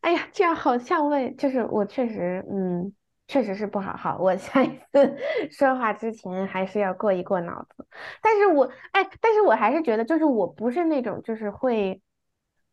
[0.00, 2.92] 哎呀，这样好像问，就是我确实，嗯，
[3.26, 3.96] 确实是不好。
[3.96, 5.16] 好，我 下一次
[5.50, 7.86] 说话之前还是要过一过脑子。
[8.22, 12.00] 但是我，哎，但是我还是觉得，就是我不是那种就是会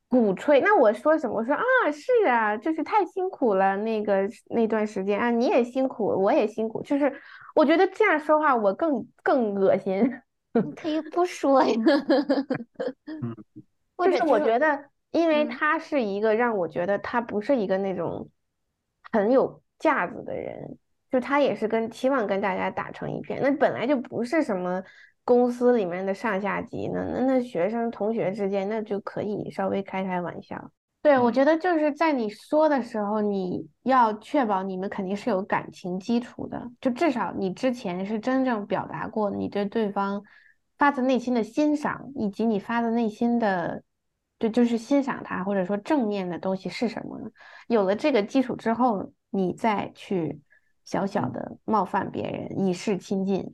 [0.10, 0.62] 鼓吹。
[0.62, 1.36] 那我说什么？
[1.36, 7.14] 我说啊，是啊，就是太辛苦了，那个那段时间啊，你也辛苦，我也辛苦，就是
[7.56, 10.10] 我觉得这样说话我更更恶心。
[10.54, 11.74] 你可以不说呀，
[13.06, 13.36] 嗯，
[14.10, 18.28] 就是我觉得，因为嗯他是一个让我觉得他不是一个那种
[19.12, 20.78] 很有架子的人，
[21.12, 24.82] 就他也是跟期望跟大家打成一片，那本来就不是什么
[25.28, 30.72] 公司里面的上下级，那那那学生同学之间那就可以稍微开开玩笑。
[31.02, 40.24] 对，我嗯觉得就是在你说的时候，你要确保你们肯定是有感情基础的，就至少你之前是真正表达过你对对方
[40.78, 43.84] 发自内心的欣赏，以及你发自内心的，
[44.40, 47.30] 就就是欣赏他，或者说正面的东西是什么呢？
[47.68, 50.40] 有了这个基础之后，你再去
[50.86, 53.54] 小小的冒犯别人，以示亲近，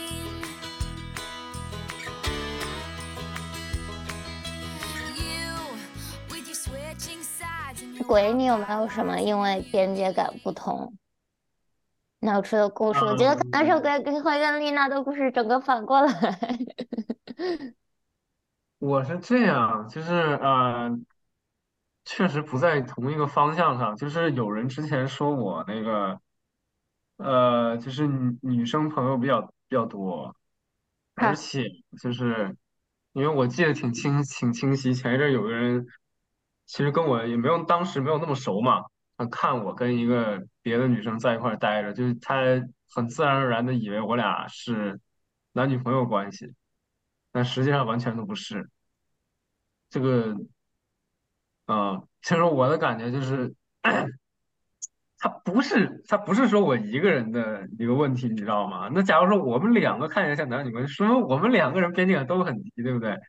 [8.03, 10.93] 鬼，你有没有什么因为边界感不同
[12.19, 13.03] 闹出的故事？
[13.05, 16.11] 我觉得可能是嗯鬼鬼会跟丽娜的故事整个反过来。
[18.79, 20.89] 我是这样，就是呃，
[22.05, 23.95] 确实不在同一个方向上。
[23.95, 26.19] 就是有人之前说我那个，
[27.17, 30.35] 呃，就是女女生朋友比较比较多，
[31.15, 31.63] 而，且
[32.01, 32.55] 就是
[33.13, 35.85] 因为我记得挺清挺清晰，前一阵有个人
[36.71, 38.85] 其实跟我也没有当时没有那么熟嘛，
[39.17, 42.37] 他看我跟一个别的女生在一块儿待着，就是他
[42.89, 44.97] 很自然而然的以为我俩是
[45.51, 46.53] 男女朋友关系，
[47.33, 48.69] 但实际上完全都不是。
[49.89, 50.33] 这个
[51.65, 53.53] 啊，其实我的感觉就是。
[55.23, 58.89] 他不是，他不是说我一个人的一个问题，你知道吗？
[58.91, 63.19] 那假如说我们两个看起来像男女关系，说明我们两个人边界感都很低，对不对？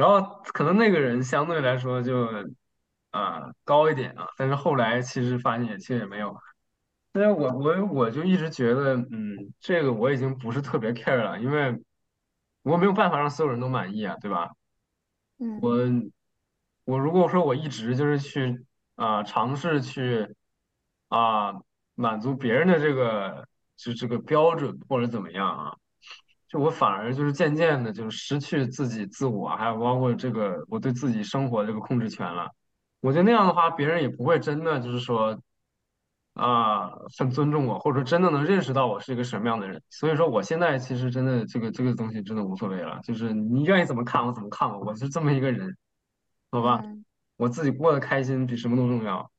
[0.00, 2.26] 然后可能那个人相对来说就
[3.10, 6.34] 啊、高一点啊，但是后来其实发现也其实也没有。
[7.12, 11.78] 但是我我我就一直觉得，嗯，这个我已经不是特别 care 了，因为
[12.62, 14.52] 我没有办法让所有人都满意啊，对吧？
[15.38, 20.34] 嗯我我如果说我一直就是去啊、尝试去
[21.08, 21.52] 啊、
[21.94, 25.76] 满足别人的这个就这个标准或者怎么样啊，
[26.50, 32.50] 就我反而就是渐渐的就失去自己自我，还有包括这个我对自己生活这个控制权了。
[33.00, 35.40] 我觉得那样的话，别人也不会真的就是说
[36.34, 39.80] 啊、很尊重我，或者说真的能认识到我是一个什么样的人。
[39.90, 45.76] 所以说，我现在其实真的这个这个东西真的无所谓了，就是你愿意怎么看我怎么看我，我是这么一个人。
[46.50, 47.04] 好吧，嗯
[47.36, 49.30] 我自己过得开心比什么都重要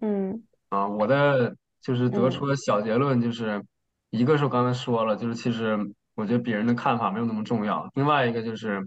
[0.00, 0.86] 嗯啊！
[0.86, 3.64] 我的就是得出嗯的小结论就是，
[4.10, 5.76] 一个是我刚才说了，就是其实
[6.14, 8.82] 我觉得别人的看法没有那么重要；另外一个就是，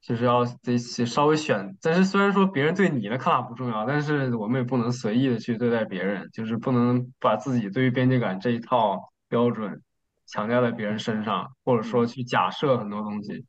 [0.00, 9.82] 就是要得稍微选，但是虽然说别人对你的看法不重要，但是我们也不能随意的去对待别人，就是不能把自己对于边界感这一套标准
[10.26, 13.44] 强加在别人身上，或者说去假设很多东西。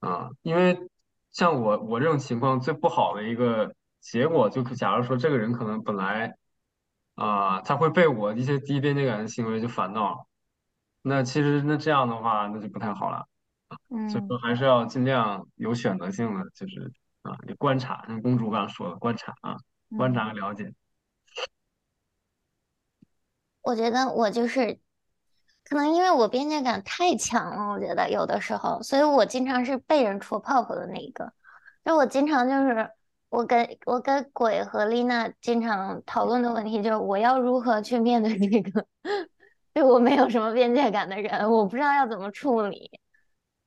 [0.00, 0.78] 啊，因为
[1.32, 6.34] 像我我这种情况最不好的一个结果，就假如说这个人可能本来
[7.14, 10.26] 啊、他会被我一些低边界感的行为就烦到，
[11.06, 13.26] 那其实那这样的话那就不太好了，
[14.10, 16.90] 所以说嗯还是要尽量有选择性的，就是
[17.20, 19.56] 啊，你观察，像公主刚刚说的观察啊，
[19.98, 20.72] 观嗯，察和了解，
[23.60, 24.78] 我觉得我就是
[25.64, 31.32] 可能因为我边界感太强了，我觉得有的时候，所以我经常是被人戳泡泡的那一个。
[31.84, 32.90] 就我经常就是
[33.28, 38.86] 我跟我跟鬼和丽娜经常讨论的问题就是我要如何去面对这个
[39.74, 42.90] 对我没有什么边界感的人，我不知道要怎么处理。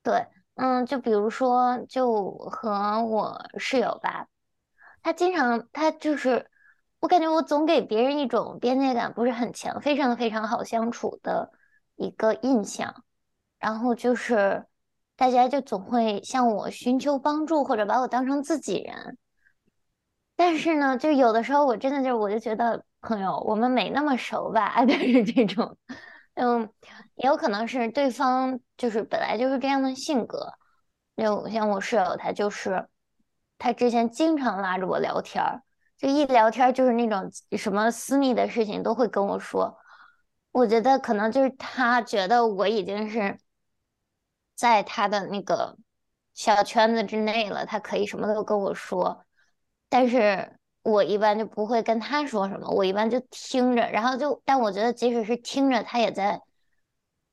[0.02, 4.28] 对，嗯，就比如说，就和我室友吧，
[5.04, 6.50] 他经常他就是，
[7.02, 11.52] 我感觉我总给别人一种边界感不是很强，非常非常好相处的
[11.98, 13.04] 一个印象，
[13.60, 14.66] 然后就是
[15.18, 19.18] 大家就总会向我寻求帮助，或者把我当成自己人。
[20.38, 25.78] 但是呢，就有的时候我真的就我就觉得朋友，我们没那么熟吧， 就是这种，
[26.34, 26.70] 嗯，
[27.16, 30.54] 也有可能是对方就是本来就是这样的性格，
[31.16, 32.88] 就像我室友，他就是
[33.58, 35.64] 他之前经常拉着我聊天儿，
[35.98, 39.78] 就一聊天就是那种什么私密的事情都会跟我说，
[40.52, 43.40] 我觉得可能就是他觉得我已经是
[44.56, 45.78] 在他的那个
[46.34, 49.24] 小圈子之内了，他可以什么都跟我说。
[49.90, 50.57] 但是
[50.90, 56.42] 我一般就不会跟他说什么，我一般就听着，然后就，但我觉得即使是听着，他也在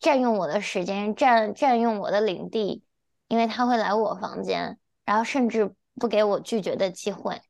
[0.01, 2.83] 占用我的时间，占占用我的领地，
[3.29, 7.41] 因为他会来我房间，然后甚至不给我拒绝的机会，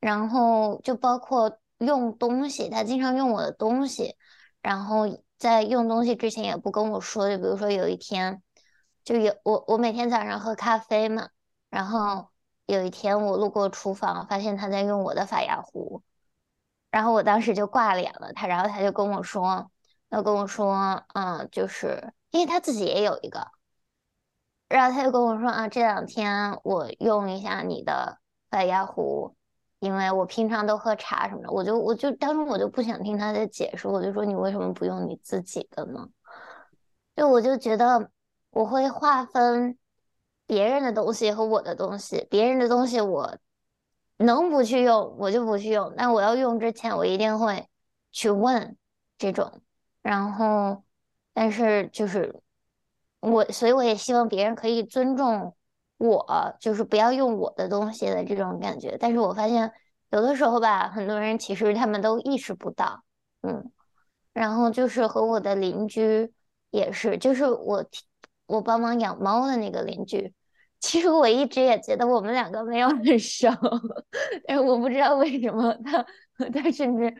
[0.00, 4.16] 然后就包括用东西，他经常用我的东西，
[4.60, 5.06] 然后
[5.38, 8.42] 在用东西之前也不跟我说，就比如说有一天，
[9.02, 11.30] 就有我我每天早上喝咖啡嘛。
[11.70, 12.28] 然后
[12.66, 16.02] 有一天我路过厨房，发现他在用我的发芽壶，
[16.90, 19.70] 然后我当时就挂脸了他，然后他就跟我说，
[20.08, 23.48] 他跟我说，嗯，就是因为他自己也有一个，
[24.68, 28.18] 然后他就跟我说啊，这两天我用一下你的
[28.50, 29.36] 发芽壶，
[29.80, 36.08] 因为我平常都喝茶什么的，我就我就当时我就不想听他的解释，我就说你为什么不用你自己的呢？
[37.16, 38.10] 就我就觉得
[38.50, 39.78] 我会划分
[40.46, 43.36] 别人的东西和我的东西，别人的东西我
[44.18, 47.68] 能不去用我就不去用，但我要用之前我一定会
[48.12, 48.76] 去问
[49.18, 49.60] 这种，
[50.02, 50.82] 然后
[51.32, 52.40] 但是就是
[53.20, 55.54] 我，所以我也希望别人可以尊重
[55.98, 58.96] 我，就是不要用我的东西的这种感觉。
[58.98, 59.72] 但是我发现
[60.10, 63.02] 有的时候吧，很多人其实他们都意识不到，
[63.42, 63.70] 嗯。
[64.32, 66.32] 然后就是和我的邻居
[66.70, 67.84] 也是，就是我
[68.46, 70.32] 我帮忙养猫的那个邻居。
[70.80, 73.48] 其实我一直也觉得我们两个没有很熟，
[74.46, 76.04] 但是我不知道为什么他
[76.50, 77.14] 他甚至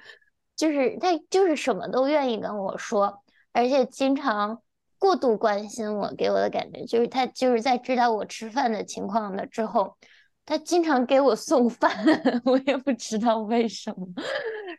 [0.55, 3.23] 就是他就是什么都愿意跟我说，
[3.53, 4.61] 而且经常
[4.99, 9.97] 过度关心我，给我的感觉就是他就是在知道我吃饭的情况了之后，
[10.45, 11.91] 他经常给我送饭，
[12.45, 14.07] 我也不知道为什么。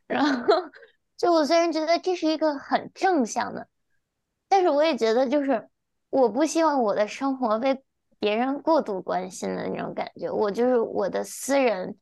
[0.05, 0.53] 然后
[1.17, 3.67] 就我虽然觉得这是一个很正向的，
[4.47, 5.67] 但是我也觉得就是
[6.09, 7.83] 我不希望我的生活被
[8.19, 11.97] 别人过度关心的那种感觉，我就是我的私人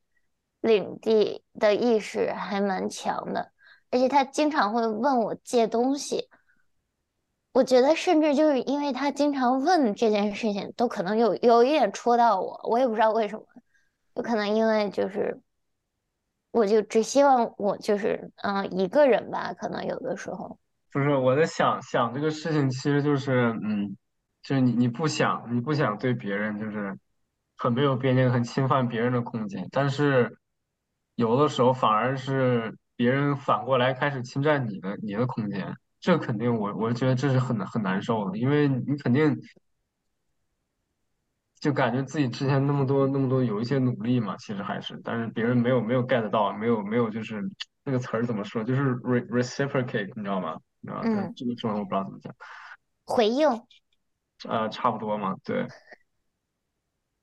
[0.61, 3.51] 领地的意识还蛮强的。
[3.89, 6.27] 而且他经常会问我借东西，
[7.51, 13.45] 我觉得甚至就是因为他经常问这件事情，都可能有有一点戳到我，我也不知道为什么，
[14.15, 15.39] 有可能因为就是，
[16.49, 20.57] 我就只希望我就是嗯一个人吧，可能有的时候，
[20.93, 23.97] 不是我在想想这个事情，其实就是嗯，
[24.43, 26.95] 就是你你不想你不想对别人就是
[27.57, 30.37] 很没有边界、很侵犯别人的空间，但是
[31.15, 39.35] 有的时候反而是别人反过来开始侵占你的你的空间，这肯定我我觉得这是很很难受的，因为你肯定
[41.59, 47.41] 就感觉自己之前那么多那么多有一些努力嘛，其实还是，但是别人没有没有 get 到，没有没有就是
[47.83, 50.55] 那个词儿怎么说，就是 re reciprocate，你知道吗？
[50.83, 51.01] 你知道吗？
[51.05, 52.35] 嗯这个中文我不知道怎么讲，
[53.05, 53.47] 回应，
[54.47, 55.65] 呃，差不多嘛，对。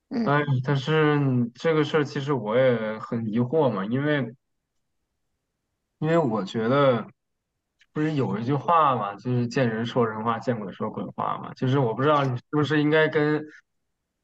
[0.09, 4.35] 嗯哎，但是这个事儿其实我也很疑惑嘛，因为
[5.99, 7.07] 因为我觉得
[7.93, 13.41] 不是有一句话嘛，就是见人说人话，见鬼说鬼话嘛，就是我不知道你是不是应该跟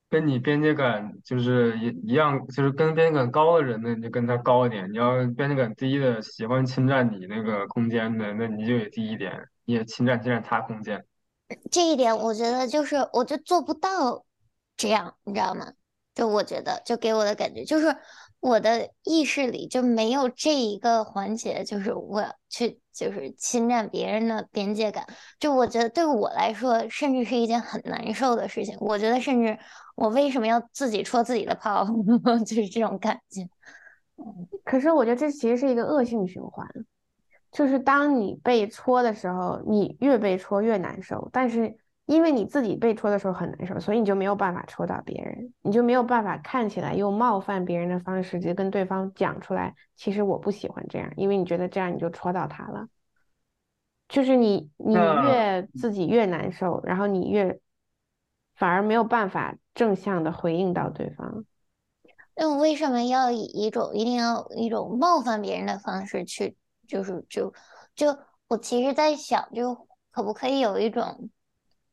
[0.10, 9.34] 跟你边界感就是一一样，就是跟边界感高的人呢，你就跟他高一点；你要边界感低的，喜欢侵占你那个空间的，那你就也低一点，
[9.66, 11.04] 你也侵占侵占他空间。
[11.72, 14.26] 这一点我觉得就是我就做不到
[14.76, 15.74] 这样，你知道吗？
[16.16, 17.96] 就我觉得，就给我的感觉就是
[18.48, 25.06] 我的意识里就没有这一个环节，就是我去就是侵占别人的边界感。
[25.38, 28.78] 就我觉得对我来说，甚至是一件很难受的事情。
[28.80, 29.58] 我觉得甚至
[29.96, 31.86] 我为什么要自己戳自己的炮，
[32.48, 33.48] 就是这种感觉。
[34.64, 36.66] 可是我觉得这其实是一个恶性循环，
[37.52, 41.78] 就是当你被戳的时候，你越被戳越难受，但是
[42.08, 52.88] 因为你自己被戳的时候很难受，所以你就没有办法戳到别人，你就没有办法看起来用冒犯别人的方式，直接跟对方讲出来，其实我不喜欢这样，因为你觉得这样你就戳到他了。
[54.08, 57.60] 就是你你越自己越难受，然后你越
[58.56, 61.44] 反而没有办法正向的回应到对方。
[62.34, 66.56] 那我为什么要以一种一定要一种冒犯别人的方式去，
[66.88, 67.54] 就是就
[67.96, 71.30] 就我其实在想，就可不可以有一种，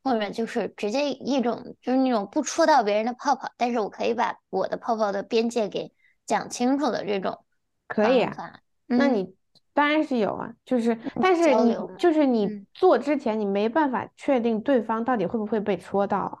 [0.05, 5.91] 或者就是直接一种就是那种不戳到别人的泡泡，但是我可以把我的泡泡的边界给
[6.27, 7.43] 讲清楚的这种
[7.87, 9.35] 可以啊，嗯那你
[9.73, 16.37] 当然是有啊，就是但是你就是你嗯做之前，你没办法确定对方到底会不会被戳到啊，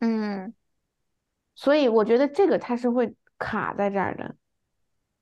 [0.00, 0.54] 嗯
[1.54, 4.36] 所以我觉得这个他是会卡在这儿的。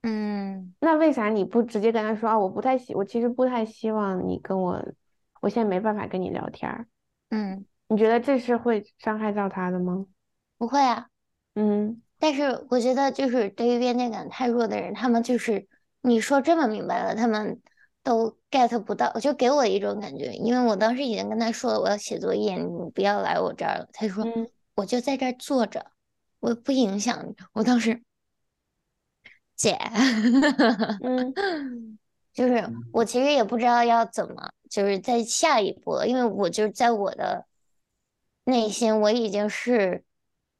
[0.03, 2.37] 嗯那为啥你不直接跟他说啊？
[2.37, 4.79] 我不太希，我其实不太希望你跟我，
[5.41, 6.87] 我现在没办法跟你聊天儿。
[7.29, 10.05] 嗯，你觉得这是会伤害到他的吗？
[10.57, 11.07] 不会啊。
[11.55, 15.67] 嗯但是我觉得，就是对于边界感太弱的人，他们就是
[16.01, 17.61] 你说这么明白了，他们
[18.03, 20.31] 都 get 不到，就给我一种感觉。
[20.33, 23.87] 因为我当时已经跟他说了，我要写作业，你不要来我这儿了。
[23.93, 25.91] 他说嗯我就在这儿坐着，
[26.39, 27.35] 我不影响你。
[27.53, 28.01] 我当时，
[29.55, 29.77] 姐，
[31.03, 31.33] 嗯
[32.37, 32.63] 就是
[32.93, 37.47] 我其实也不知道要怎么，就是在下一步了，因为我就是在我的
[38.43, 40.03] 内心，我已经是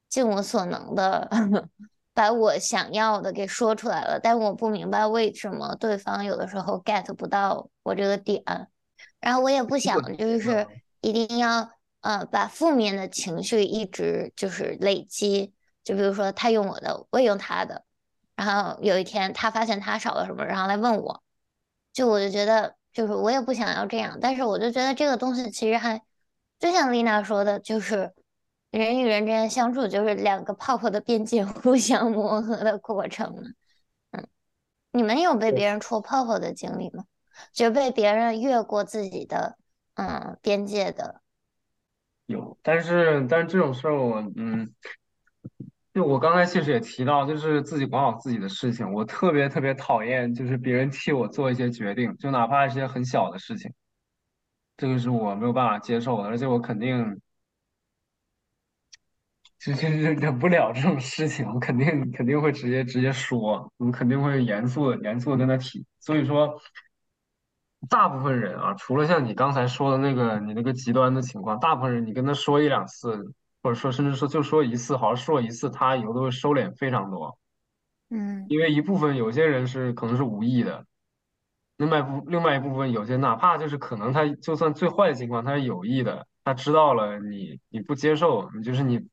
[0.10, 1.30] 尽我所能的
[2.16, 8.44] 把我想要的给说出来了，但我不明白为什么对方有的时候 get 不到我这个点，
[9.20, 10.66] 然后我也不想就是
[11.02, 11.70] 一定要
[12.02, 15.54] 呃把负面的情绪一直就是累积，
[15.84, 17.84] 就比如说他用我的，我也用他的。
[18.36, 21.22] 然后有一天他发现他少了什么，然后来问我，
[21.98, 26.00] 就我就觉得就是我也不想要这样，但是我就觉得这个东西其实还
[26.60, 28.14] 就像丽娜说的，就是
[28.70, 33.42] 人与人之间相处就是两个泡泡的边界 互相磨合的过程嘛。
[34.12, 34.28] 嗯，
[34.92, 37.06] 你们有被别人戳泡泡的经历吗？
[37.52, 39.58] 就被别人越过自己的
[39.96, 41.22] 嗯边界的，
[42.28, 44.72] 有，但是但是这种事儿我嗯，
[45.98, 53.74] 就我刚才其实也提到，就是自己管好自己的事情，我特别特别讨厌就是别人替我做一些决定，就哪怕一些很小的事情，
[54.78, 57.20] 这个是我没有办法接受的，而且我肯定
[59.58, 66.62] 就 是忍忍不了这种事情，我肯定肯定会直接直接说，我肯定会严肃严肃的跟他提，所以说。
[67.90, 73.34] 大部分人啊，除了像你刚才说的那个你那个极端的情况，大部分人你跟他说一两次，
[73.68, 77.38] 或者说甚至说就说一次，好像说一次，他以后都会收敛非常多。
[78.10, 80.86] 嗯因为一部分有些人是可能是无意的，
[81.76, 89.06] 另外部另外一部分有些哪怕就是可能他就算最坏的情况他是有意的，他知道了你你不接受，你就是你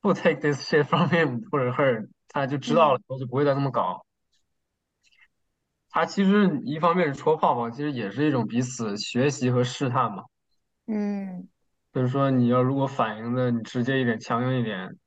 [0.00, 4.06] 不 take this shit from him 或者 her，他就知道了嗯以后就不会再这么搞。
[5.90, 10.24] 他其实一方面是戳泡泡，其实也是一种彼此学习和试探嘛。
[10.86, 11.46] 嗯
[11.96, 14.98] 就是说你要如果反应的你直接一点、强硬一点，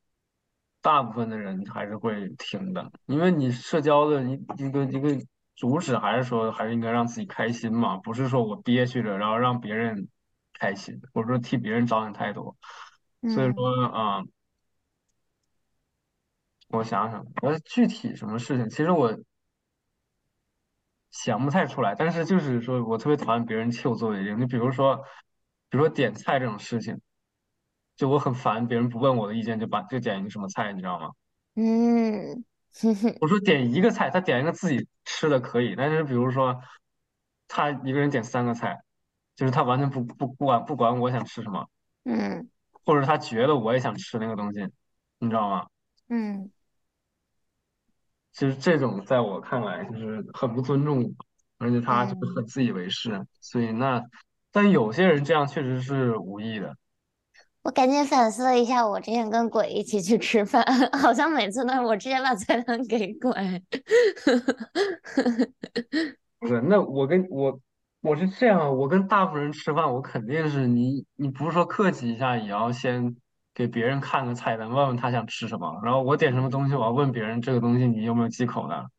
[0.82, 5.16] 大部分的人还是会听的，因为你社交的一一个一个
[5.56, 10.08] 主旨还是说还是应该让自己开心嘛，不是说我憋屈着，然后让别人
[10.54, 12.58] 开心，或者说替别人着想太多。
[13.28, 13.54] 所以嗯。
[13.54, 14.24] 说啊、
[16.70, 19.16] 我想想，我具体什么事情，其实我
[21.12, 25.00] 想不太出来，但是就是说我特别讨厌别人替我做决定，你比如说，
[25.70, 26.99] 比如说点菜这种事情，
[27.95, 31.11] 就我很烦别人不问我的意见就把就点一个什么菜，你知道吗？
[31.55, 32.43] 嗯
[33.20, 36.61] 我说点一个菜，他点一个自己吃的可以，但是比如说
[37.47, 38.80] 他一个人点三个菜，
[39.36, 41.67] 就是他完全不不不管不管我想吃什么，
[42.05, 42.49] 嗯
[42.86, 44.67] 或者他觉得我也想吃那个东西，
[45.20, 45.67] 你知道吗？
[46.07, 46.51] 嗯
[48.32, 51.11] 其实这种在我看来就是很不尊重我，
[51.57, 52.36] 而且他就是嗯。
[52.36, 54.01] 很自以为是，所以那
[54.52, 56.76] 但有些人这样确实是无意的。
[57.62, 60.64] 我赶紧反思了一下，我之前跟鬼一起去吃饭，
[60.97, 63.32] 好像每次都是我直接把菜单给鬼。
[66.39, 67.60] 不是，那我跟我
[68.02, 73.18] 我是这样，我跟大部分人吃饭，我肯定是你你不是说客气一下，也要先
[73.54, 78.89] 给别人看个菜单，问问他想吃什么，然后我点什么东西，我要问别人这个东西你有没有忌口的，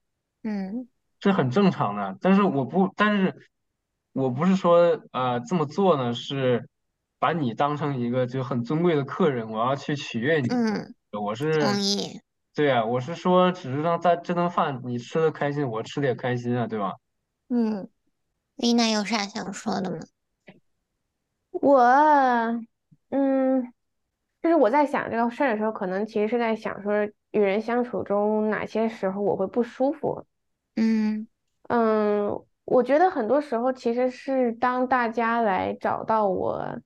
[0.43, 0.87] 嗯
[1.19, 2.17] 这很正常的。
[2.21, 3.50] 但是我不，但是
[4.13, 6.69] 我不是说呃这么做呢，是
[7.19, 10.49] 把你当成一个就很尊贵的客人，我要去取悦你。
[10.49, 12.21] 嗯，我同是意。
[12.55, 16.95] 对啊，我是说，只是让在这顿饭你吃的开心，我吃的也开心啊，对吧？
[17.49, 17.89] 嗯，
[18.57, 19.99] 丽娜有啥想说的吗？
[21.53, 21.81] 我，
[23.11, 23.73] 嗯，
[24.43, 26.93] 就是我在想这个事儿的时候，可能其实是在想说，
[27.31, 30.25] 与人相处中哪些时候我会不舒服。
[30.75, 31.29] 嗯
[31.69, 36.79] 嗯，我觉得很多时候其实是当大家来找到我，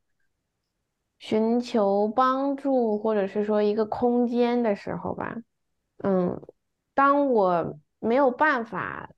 [1.18, 5.36] 寻求帮助，或者是说一个空间的时候吧。
[5.98, 6.40] 嗯，
[6.94, 9.10] 当我没有办法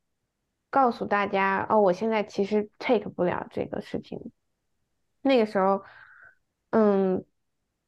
[0.68, 4.32] 告诉大家，哦，我现在其实 take 不了这个事情，
[5.22, 5.84] 那个时候，
[6.70, 7.24] 嗯，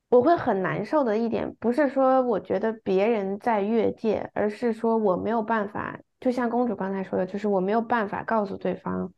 [0.09, 9.13] 我会很难受的一点，不是说我觉得别人在越界，而是说我没有办法，就像公主刚才说的，就是我没有办法告诉对方，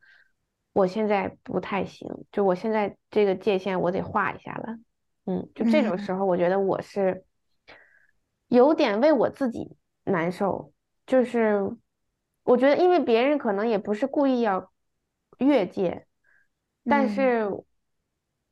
[0.73, 4.77] 我现在不太行，就我现在这个界限我得画一下了。
[5.25, 7.25] 嗯，就这种嗯时候，我觉得我是
[8.47, 10.73] 有点为我自己难受，
[11.05, 11.75] 就是
[12.43, 14.71] 我觉得，因为别人可能也不是故意要
[15.39, 16.05] 越界，
[16.87, 17.63] 但嗯是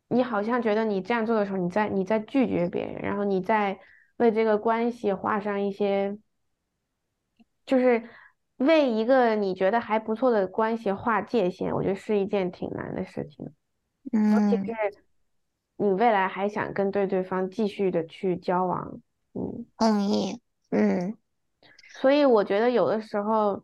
[0.08, 3.80] 你好像觉得你这样做的时候，你在你在拒绝别人，然后你在
[4.18, 6.18] 为这个关系画上一些，
[7.66, 8.04] 就是
[8.66, 13.46] 为一个你觉得还不错的关系划界限，我觉得是一件挺难的事情。
[14.12, 14.74] 尤其嗯是
[15.78, 19.00] 你未来还想跟对对方继续的去交往，
[19.34, 20.40] 嗯，同意。
[20.72, 21.16] 嗯
[21.94, 23.64] 所以我觉得有的时候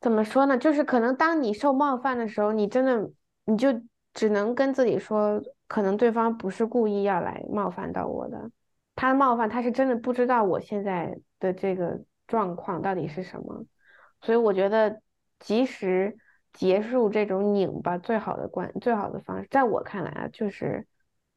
[0.00, 3.10] 怎么说呢，就是可能当你受冒犯的时候，你真的
[3.44, 3.68] 你就
[4.12, 8.50] 只能跟自己说，可能对方不是故意要来冒犯到我的，
[8.96, 12.00] 他冒犯他是真的不知道我现在的这个
[12.30, 13.66] 状况到底是什么，
[14.20, 15.02] 所以我觉得
[15.40, 16.16] 及时
[16.52, 20.86] 结束这种拧巴最好的关最好的方式，在我看来啊，就是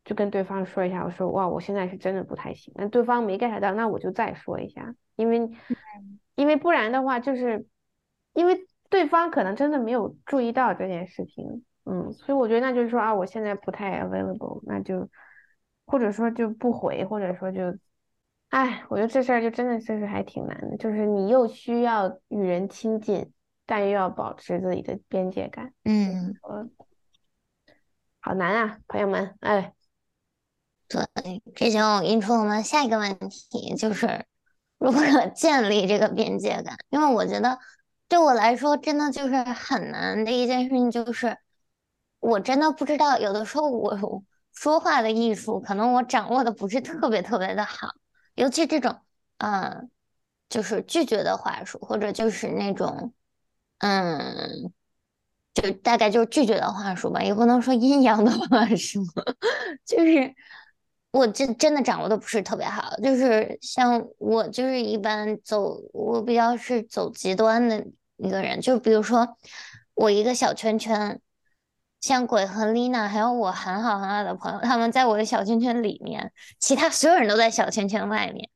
[0.06, 5.50] 就跟对方说一下，我说哇，我现在是真的不太行，那对方没 get 到，那我就再说一下，因为
[6.36, 7.66] 因为不然的话，就是
[8.34, 15.10] 因为对方可能真的没有注意到这件事情，嗯，所以我觉得那就是说啊，我现在不太 available，那就
[15.88, 17.76] 或者说就不回，或者说就。
[18.54, 23.34] 哎，我觉得这事儿就真的是还挺难的，就是你又需要与人亲近，
[23.66, 26.70] 但又要保持自己的边界感，嗯，呃，
[28.20, 29.74] 好难啊，朋友们，哎，
[30.88, 31.02] 对，
[31.56, 34.24] 这就引出我们下一个问题，就是
[34.78, 36.78] 如何建立这个边界感。
[36.92, 37.58] 因为我觉得
[38.08, 41.36] 对我来说，真的就是很难的一件事情，就是
[42.20, 43.98] 我真的不知道，有的时候我
[44.52, 47.88] 说话的艺术，可能我掌握的不是特别特别的好，
[48.36, 49.00] 尤其这种，
[49.38, 49.90] 嗯，
[50.50, 53.14] 就是拒绝的话术，或者就是那种，
[53.80, 54.72] 嗯，
[55.54, 59.04] 就大概就是拒绝的话术吧，也不能说阴阳的话术，
[59.86, 60.34] 就是
[61.12, 67.86] 我真真的掌握的不是特别好，就是像我就是一般走，我比较是走极端的
[68.18, 69.38] 一个人，就比如说
[69.94, 71.20] 我一个小圈圈。
[72.04, 78.50] 像鬼和丽娜还有我很好很好的朋友，他们在我的小圈圈里面，其他所有人都在小圈圈外面。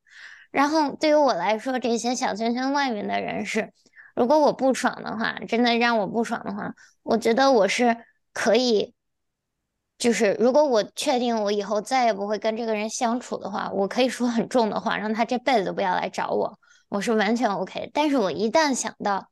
[0.51, 3.71] 然后对于我来说，这些小圈圈外面的人是，
[4.15, 6.73] 如果我不爽的话，真的让我不爽的话，
[7.03, 7.95] 我觉得我是
[8.33, 8.93] 可以，
[9.97, 17.89] 就是如果我确定我以后再也不会跟这个人相处的话，我可以说很重的话，让他这辈子都不要来找我，我是完全 OK。
[17.93, 19.29] 但是我一旦想到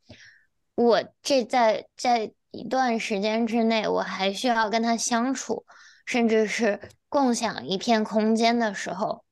[0.75, 5.65] 我这在在一段时间之内，我还需要跟他相处，
[6.05, 6.79] 甚至是
[7.09, 9.25] 共享一片空间的时候，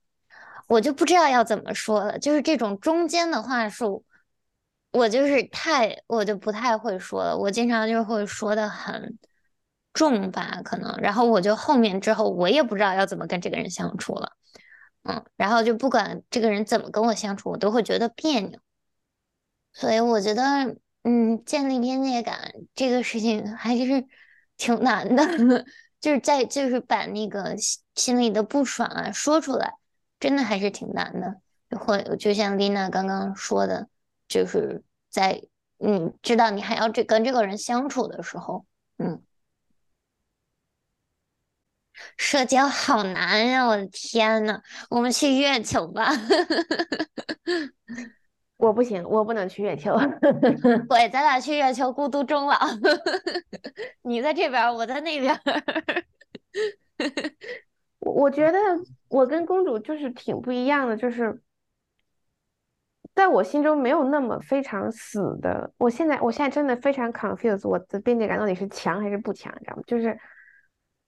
[0.68, 2.20] 我就不知道要怎么说了。
[2.20, 4.04] 就是这种中间的话术，
[4.92, 7.38] 我就是太，我就不太会说了。
[7.38, 9.18] 我经常就会说的很
[9.94, 14.34] 重吧，可能，然后我就后面之后，我也不知道要怎么跟这个人相处了。
[15.04, 18.60] 嗯，然后就不管这个人怎么跟我相处，我都会觉得别扭。
[19.72, 20.76] 所以我觉得。
[21.04, 24.08] 嗯，建立边界感这个事情还是
[24.58, 25.26] 挺难的，
[26.00, 27.56] 就是在就是把那个
[27.96, 29.74] 心里的不爽啊说出来，
[30.20, 31.42] 真的还是挺难的。
[31.78, 33.88] 或就像丽娜刚刚说的，
[34.28, 35.42] 就是在
[35.80, 38.66] 嗯知道你还要这跟这个人相处的时候，
[38.98, 39.24] 嗯，
[42.18, 43.66] 社交好难呀！
[43.66, 46.12] 我的天呐，我们去月球吧。
[48.64, 49.94] 我不行，我不能去月球。
[50.88, 52.58] 对，咱俩去月球孤独终老。
[54.04, 55.38] 你在这边，我在那边。
[58.00, 58.58] 我我觉得
[59.10, 61.42] 我跟公主就是挺不一样的，就是
[63.14, 65.74] 在我心中没有那么非常死的。
[65.78, 69.84] 我现在，我现在真的非常 confused，我的边界感到底是强还是不强，你知道吗？
[69.86, 70.18] 就是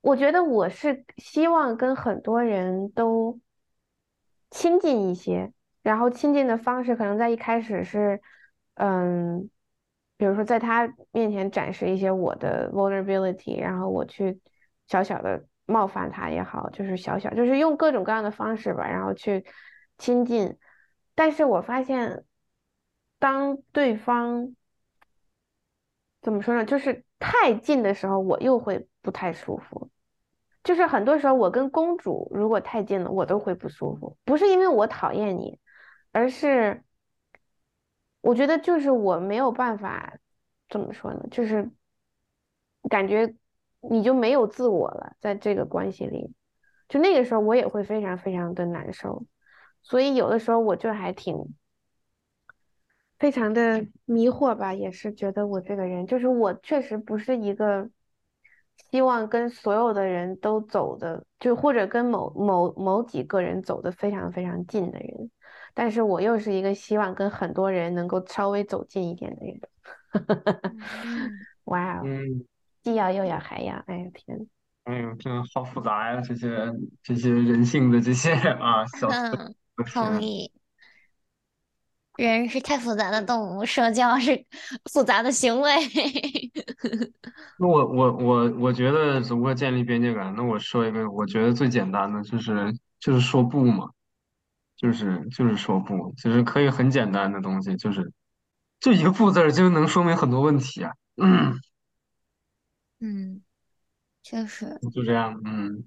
[0.01, 3.39] 我觉得我是希望跟很多人都
[4.51, 5.53] 亲近一些。
[5.85, 8.19] 然后亲近的方式可能在一开始是，
[8.73, 9.47] 嗯，
[10.17, 14.39] 比如说在他面前展示一些我的 vulnerability，然后我去
[14.87, 19.45] 小小的冒犯他也好，就是小小就是用各种各样的方式吧，然后去
[19.99, 20.57] 亲近。
[21.13, 22.23] 但是我发现，
[23.19, 24.55] 当对方
[26.19, 29.91] 怎么说呢，就是太近的时候，我又会不太舒服。
[30.63, 35.59] 就是很多时候，我跟公主如果太近了，我都会不舒服，不是因为我讨厌你。
[36.15, 36.81] 而是，
[38.21, 40.17] 我觉得就是我没有办法，
[40.69, 41.27] 怎么说呢？
[41.29, 41.69] 就是
[42.89, 43.35] 感觉
[43.81, 46.33] 你就没有自我了，在这个关系里，
[46.87, 49.25] 就那个时候我也会非常非常的难受，
[49.83, 51.53] 所以有的时候我就还挺
[53.19, 57.89] 非常的迷惑吧，也是觉得我这个人，就是我确实不是一个
[58.89, 65.29] 希望跟所有的人都走的，就或者跟某某某几个人走的非常非常近的人。
[65.75, 69.61] 但是我又是一个希望跟很多人能够稍微走近一点的人，
[71.65, 72.07] 哇哦，
[72.81, 74.47] 既要又要还要，哎呀天，
[74.85, 76.49] 哎呦，真的好复杂呀，这些
[77.03, 79.09] 这些人性的这些啊，小
[79.93, 80.51] 同意，
[82.15, 84.45] 人是太复杂的动物，社交是
[84.91, 85.71] 复杂的行为。
[87.57, 93.89] 那我我我我觉得，如果建立边界感，那我说一个，我觉得最简单的就是就是说不嘛。
[94.75, 98.11] 就是就是说不，其实可以很简单的东西，就是
[98.79, 100.91] 就一个不字儿就能说明很多问题啊。
[101.15, 101.59] 嗯，
[102.99, 103.41] 嗯，
[104.21, 104.77] 确实。
[104.93, 105.85] 就这样，嗯。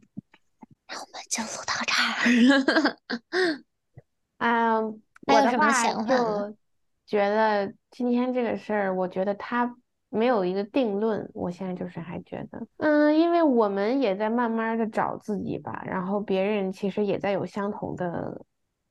[0.89, 3.64] 那我们就录到这儿。
[4.39, 6.57] 嗯，我的话就
[7.05, 9.76] 觉得今天这个事儿，我觉得他
[10.09, 11.30] 没有一个定论。
[11.34, 18.43] 我现在就是还觉得，嗯，因为我们也在慢慢的找自己吧，然后别人其实也在有相同的。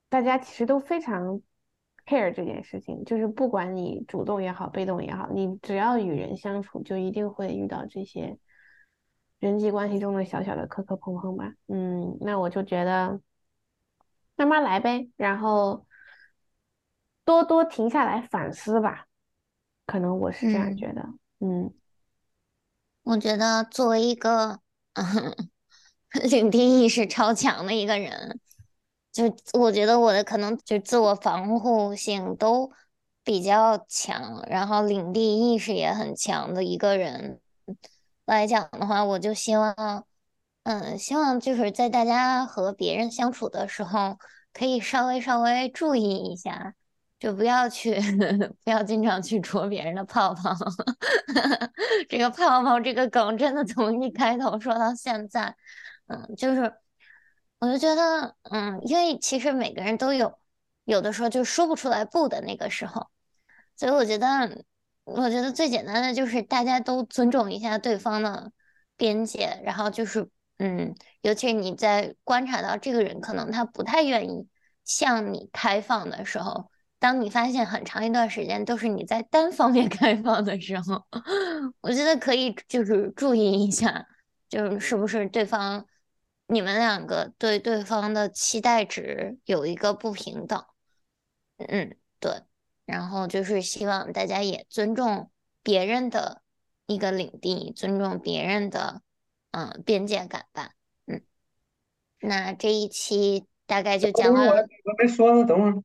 [0.10, 1.42] 大家其实都非常
[2.06, 8.38] care 这件事情，就是不管你主动也好，被动也好，你只要与人相处，就一定会遇到这些
[9.40, 11.54] 人际关系中的小小的磕磕碰碰吧。
[11.68, 13.20] 嗯，那我就觉得
[14.38, 15.86] 慢慢来呗，然后
[17.26, 19.08] 多多停下来反思吧。
[19.86, 21.02] 可能我是这样觉得。
[21.40, 21.74] 嗯，
[23.04, 24.62] 我觉得作为一个
[26.30, 28.40] 领地意识超强的一个人。
[29.18, 32.72] 就我觉得我的可能就自我防护性都
[33.24, 37.40] 比较强，然后领地意识也很强的一个人
[38.26, 40.06] 来讲的话，我就希望，
[40.64, 44.20] 嗯，希望就是在大家和别人相处的时候，
[44.54, 46.76] 可以稍微稍微注意一下，
[47.20, 48.00] 就不要去
[48.64, 50.54] 不要经常去戳别人的泡泡。
[52.08, 55.56] 这个泡泡这个梗真的从一开头说到现在，
[56.06, 56.72] 嗯，就是
[57.60, 60.38] 我就觉得，嗯，因为其实每个人都有
[60.86, 63.08] 有的时候就说不出来不的那个时候，
[63.76, 64.64] 所以我觉得，
[65.06, 68.52] 我觉得最简单的就是大家都尊重一下对方的
[68.96, 70.30] 边界，然后就是，
[70.60, 74.48] 嗯，尤其是你在观察到这个人可能他不太愿意
[74.86, 76.70] 向你开放的时候。
[77.00, 81.04] 当你发现很长一段时间都是你在单方面 开放的时候，
[81.82, 84.08] 我觉得可以就是注意一下，
[84.50, 85.86] 就是是不是对方
[86.48, 90.66] 你们两个对对方的期待值有一个不平等。
[91.58, 92.44] 嗯，对。
[92.86, 95.30] 然后就是希望大家也尊重
[95.62, 96.42] 别人的
[96.86, 99.02] 一个领地，尊重别人的
[99.52, 100.72] 嗯边界感吧。
[101.06, 101.22] 嗯，
[102.22, 104.62] 那这一期大概就讲完我了。
[104.62, 105.84] 我还没说呢，等会儿。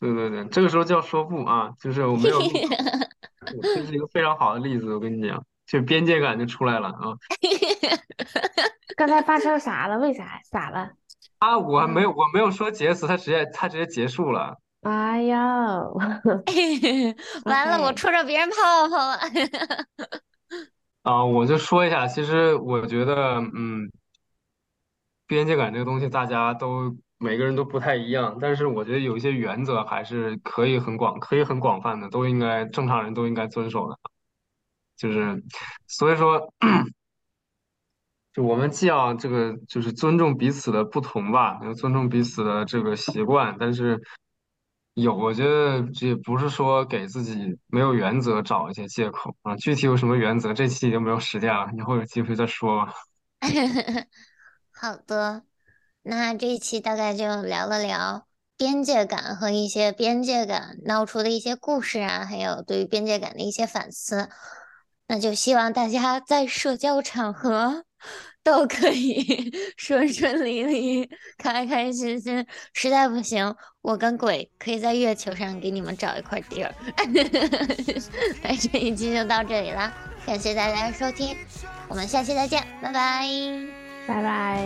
[0.00, 2.48] 对对对，这个时候就要说不啊，就是我没有录
[3.62, 7.14] 这是一个非常好的例子，我跟你讲，就边界感就出来了啊。
[8.96, 9.98] 刚才发生啥了？
[9.98, 10.90] 为啥咋了？
[11.38, 14.56] 啊，我没有我没有说结词，他直接他直接结束了。
[14.82, 15.82] 哎呀
[17.44, 19.18] 完了，我戳着别人泡泡了。
[21.02, 23.90] 啊，我就说一下，其实我觉得，嗯，
[25.26, 33.98] 边界感这个东西，大家都每个人都不太一样，但是我觉得有一些原则还是可以很广，可以很广泛的，都应该正常人都应该遵守的。
[34.98, 35.42] 就是
[35.86, 36.52] 所以说，
[38.34, 44.00] 就我们既要这个就是尊重彼此的不同吧，要尊重彼此的这个习惯，但是
[44.94, 49.54] 有，我觉得这也不是说给自己没有原则找一些借口啊。
[49.56, 52.92] 具体有什么原则，这期就没有时间了，以后有机会再说吧。
[54.70, 55.44] 好的，
[56.02, 58.26] 那这一期大概就聊了聊
[58.56, 64.28] 边界感和一些边界感闹出的一些故事啊，还有对于边界感的一些反思。
[65.08, 67.84] 那就希望大家在社交场合
[68.44, 72.46] 都可以 顺顺利利、开开心心。
[72.74, 76.74] 实在不行，我跟鬼可以在月球上给你们找一块地儿。
[78.42, 79.92] 那 这一期就到这里啦，
[80.24, 81.36] 感谢大家的收听，
[81.88, 83.26] 我们下期再见，拜拜。
[84.06, 84.62] 拜拜。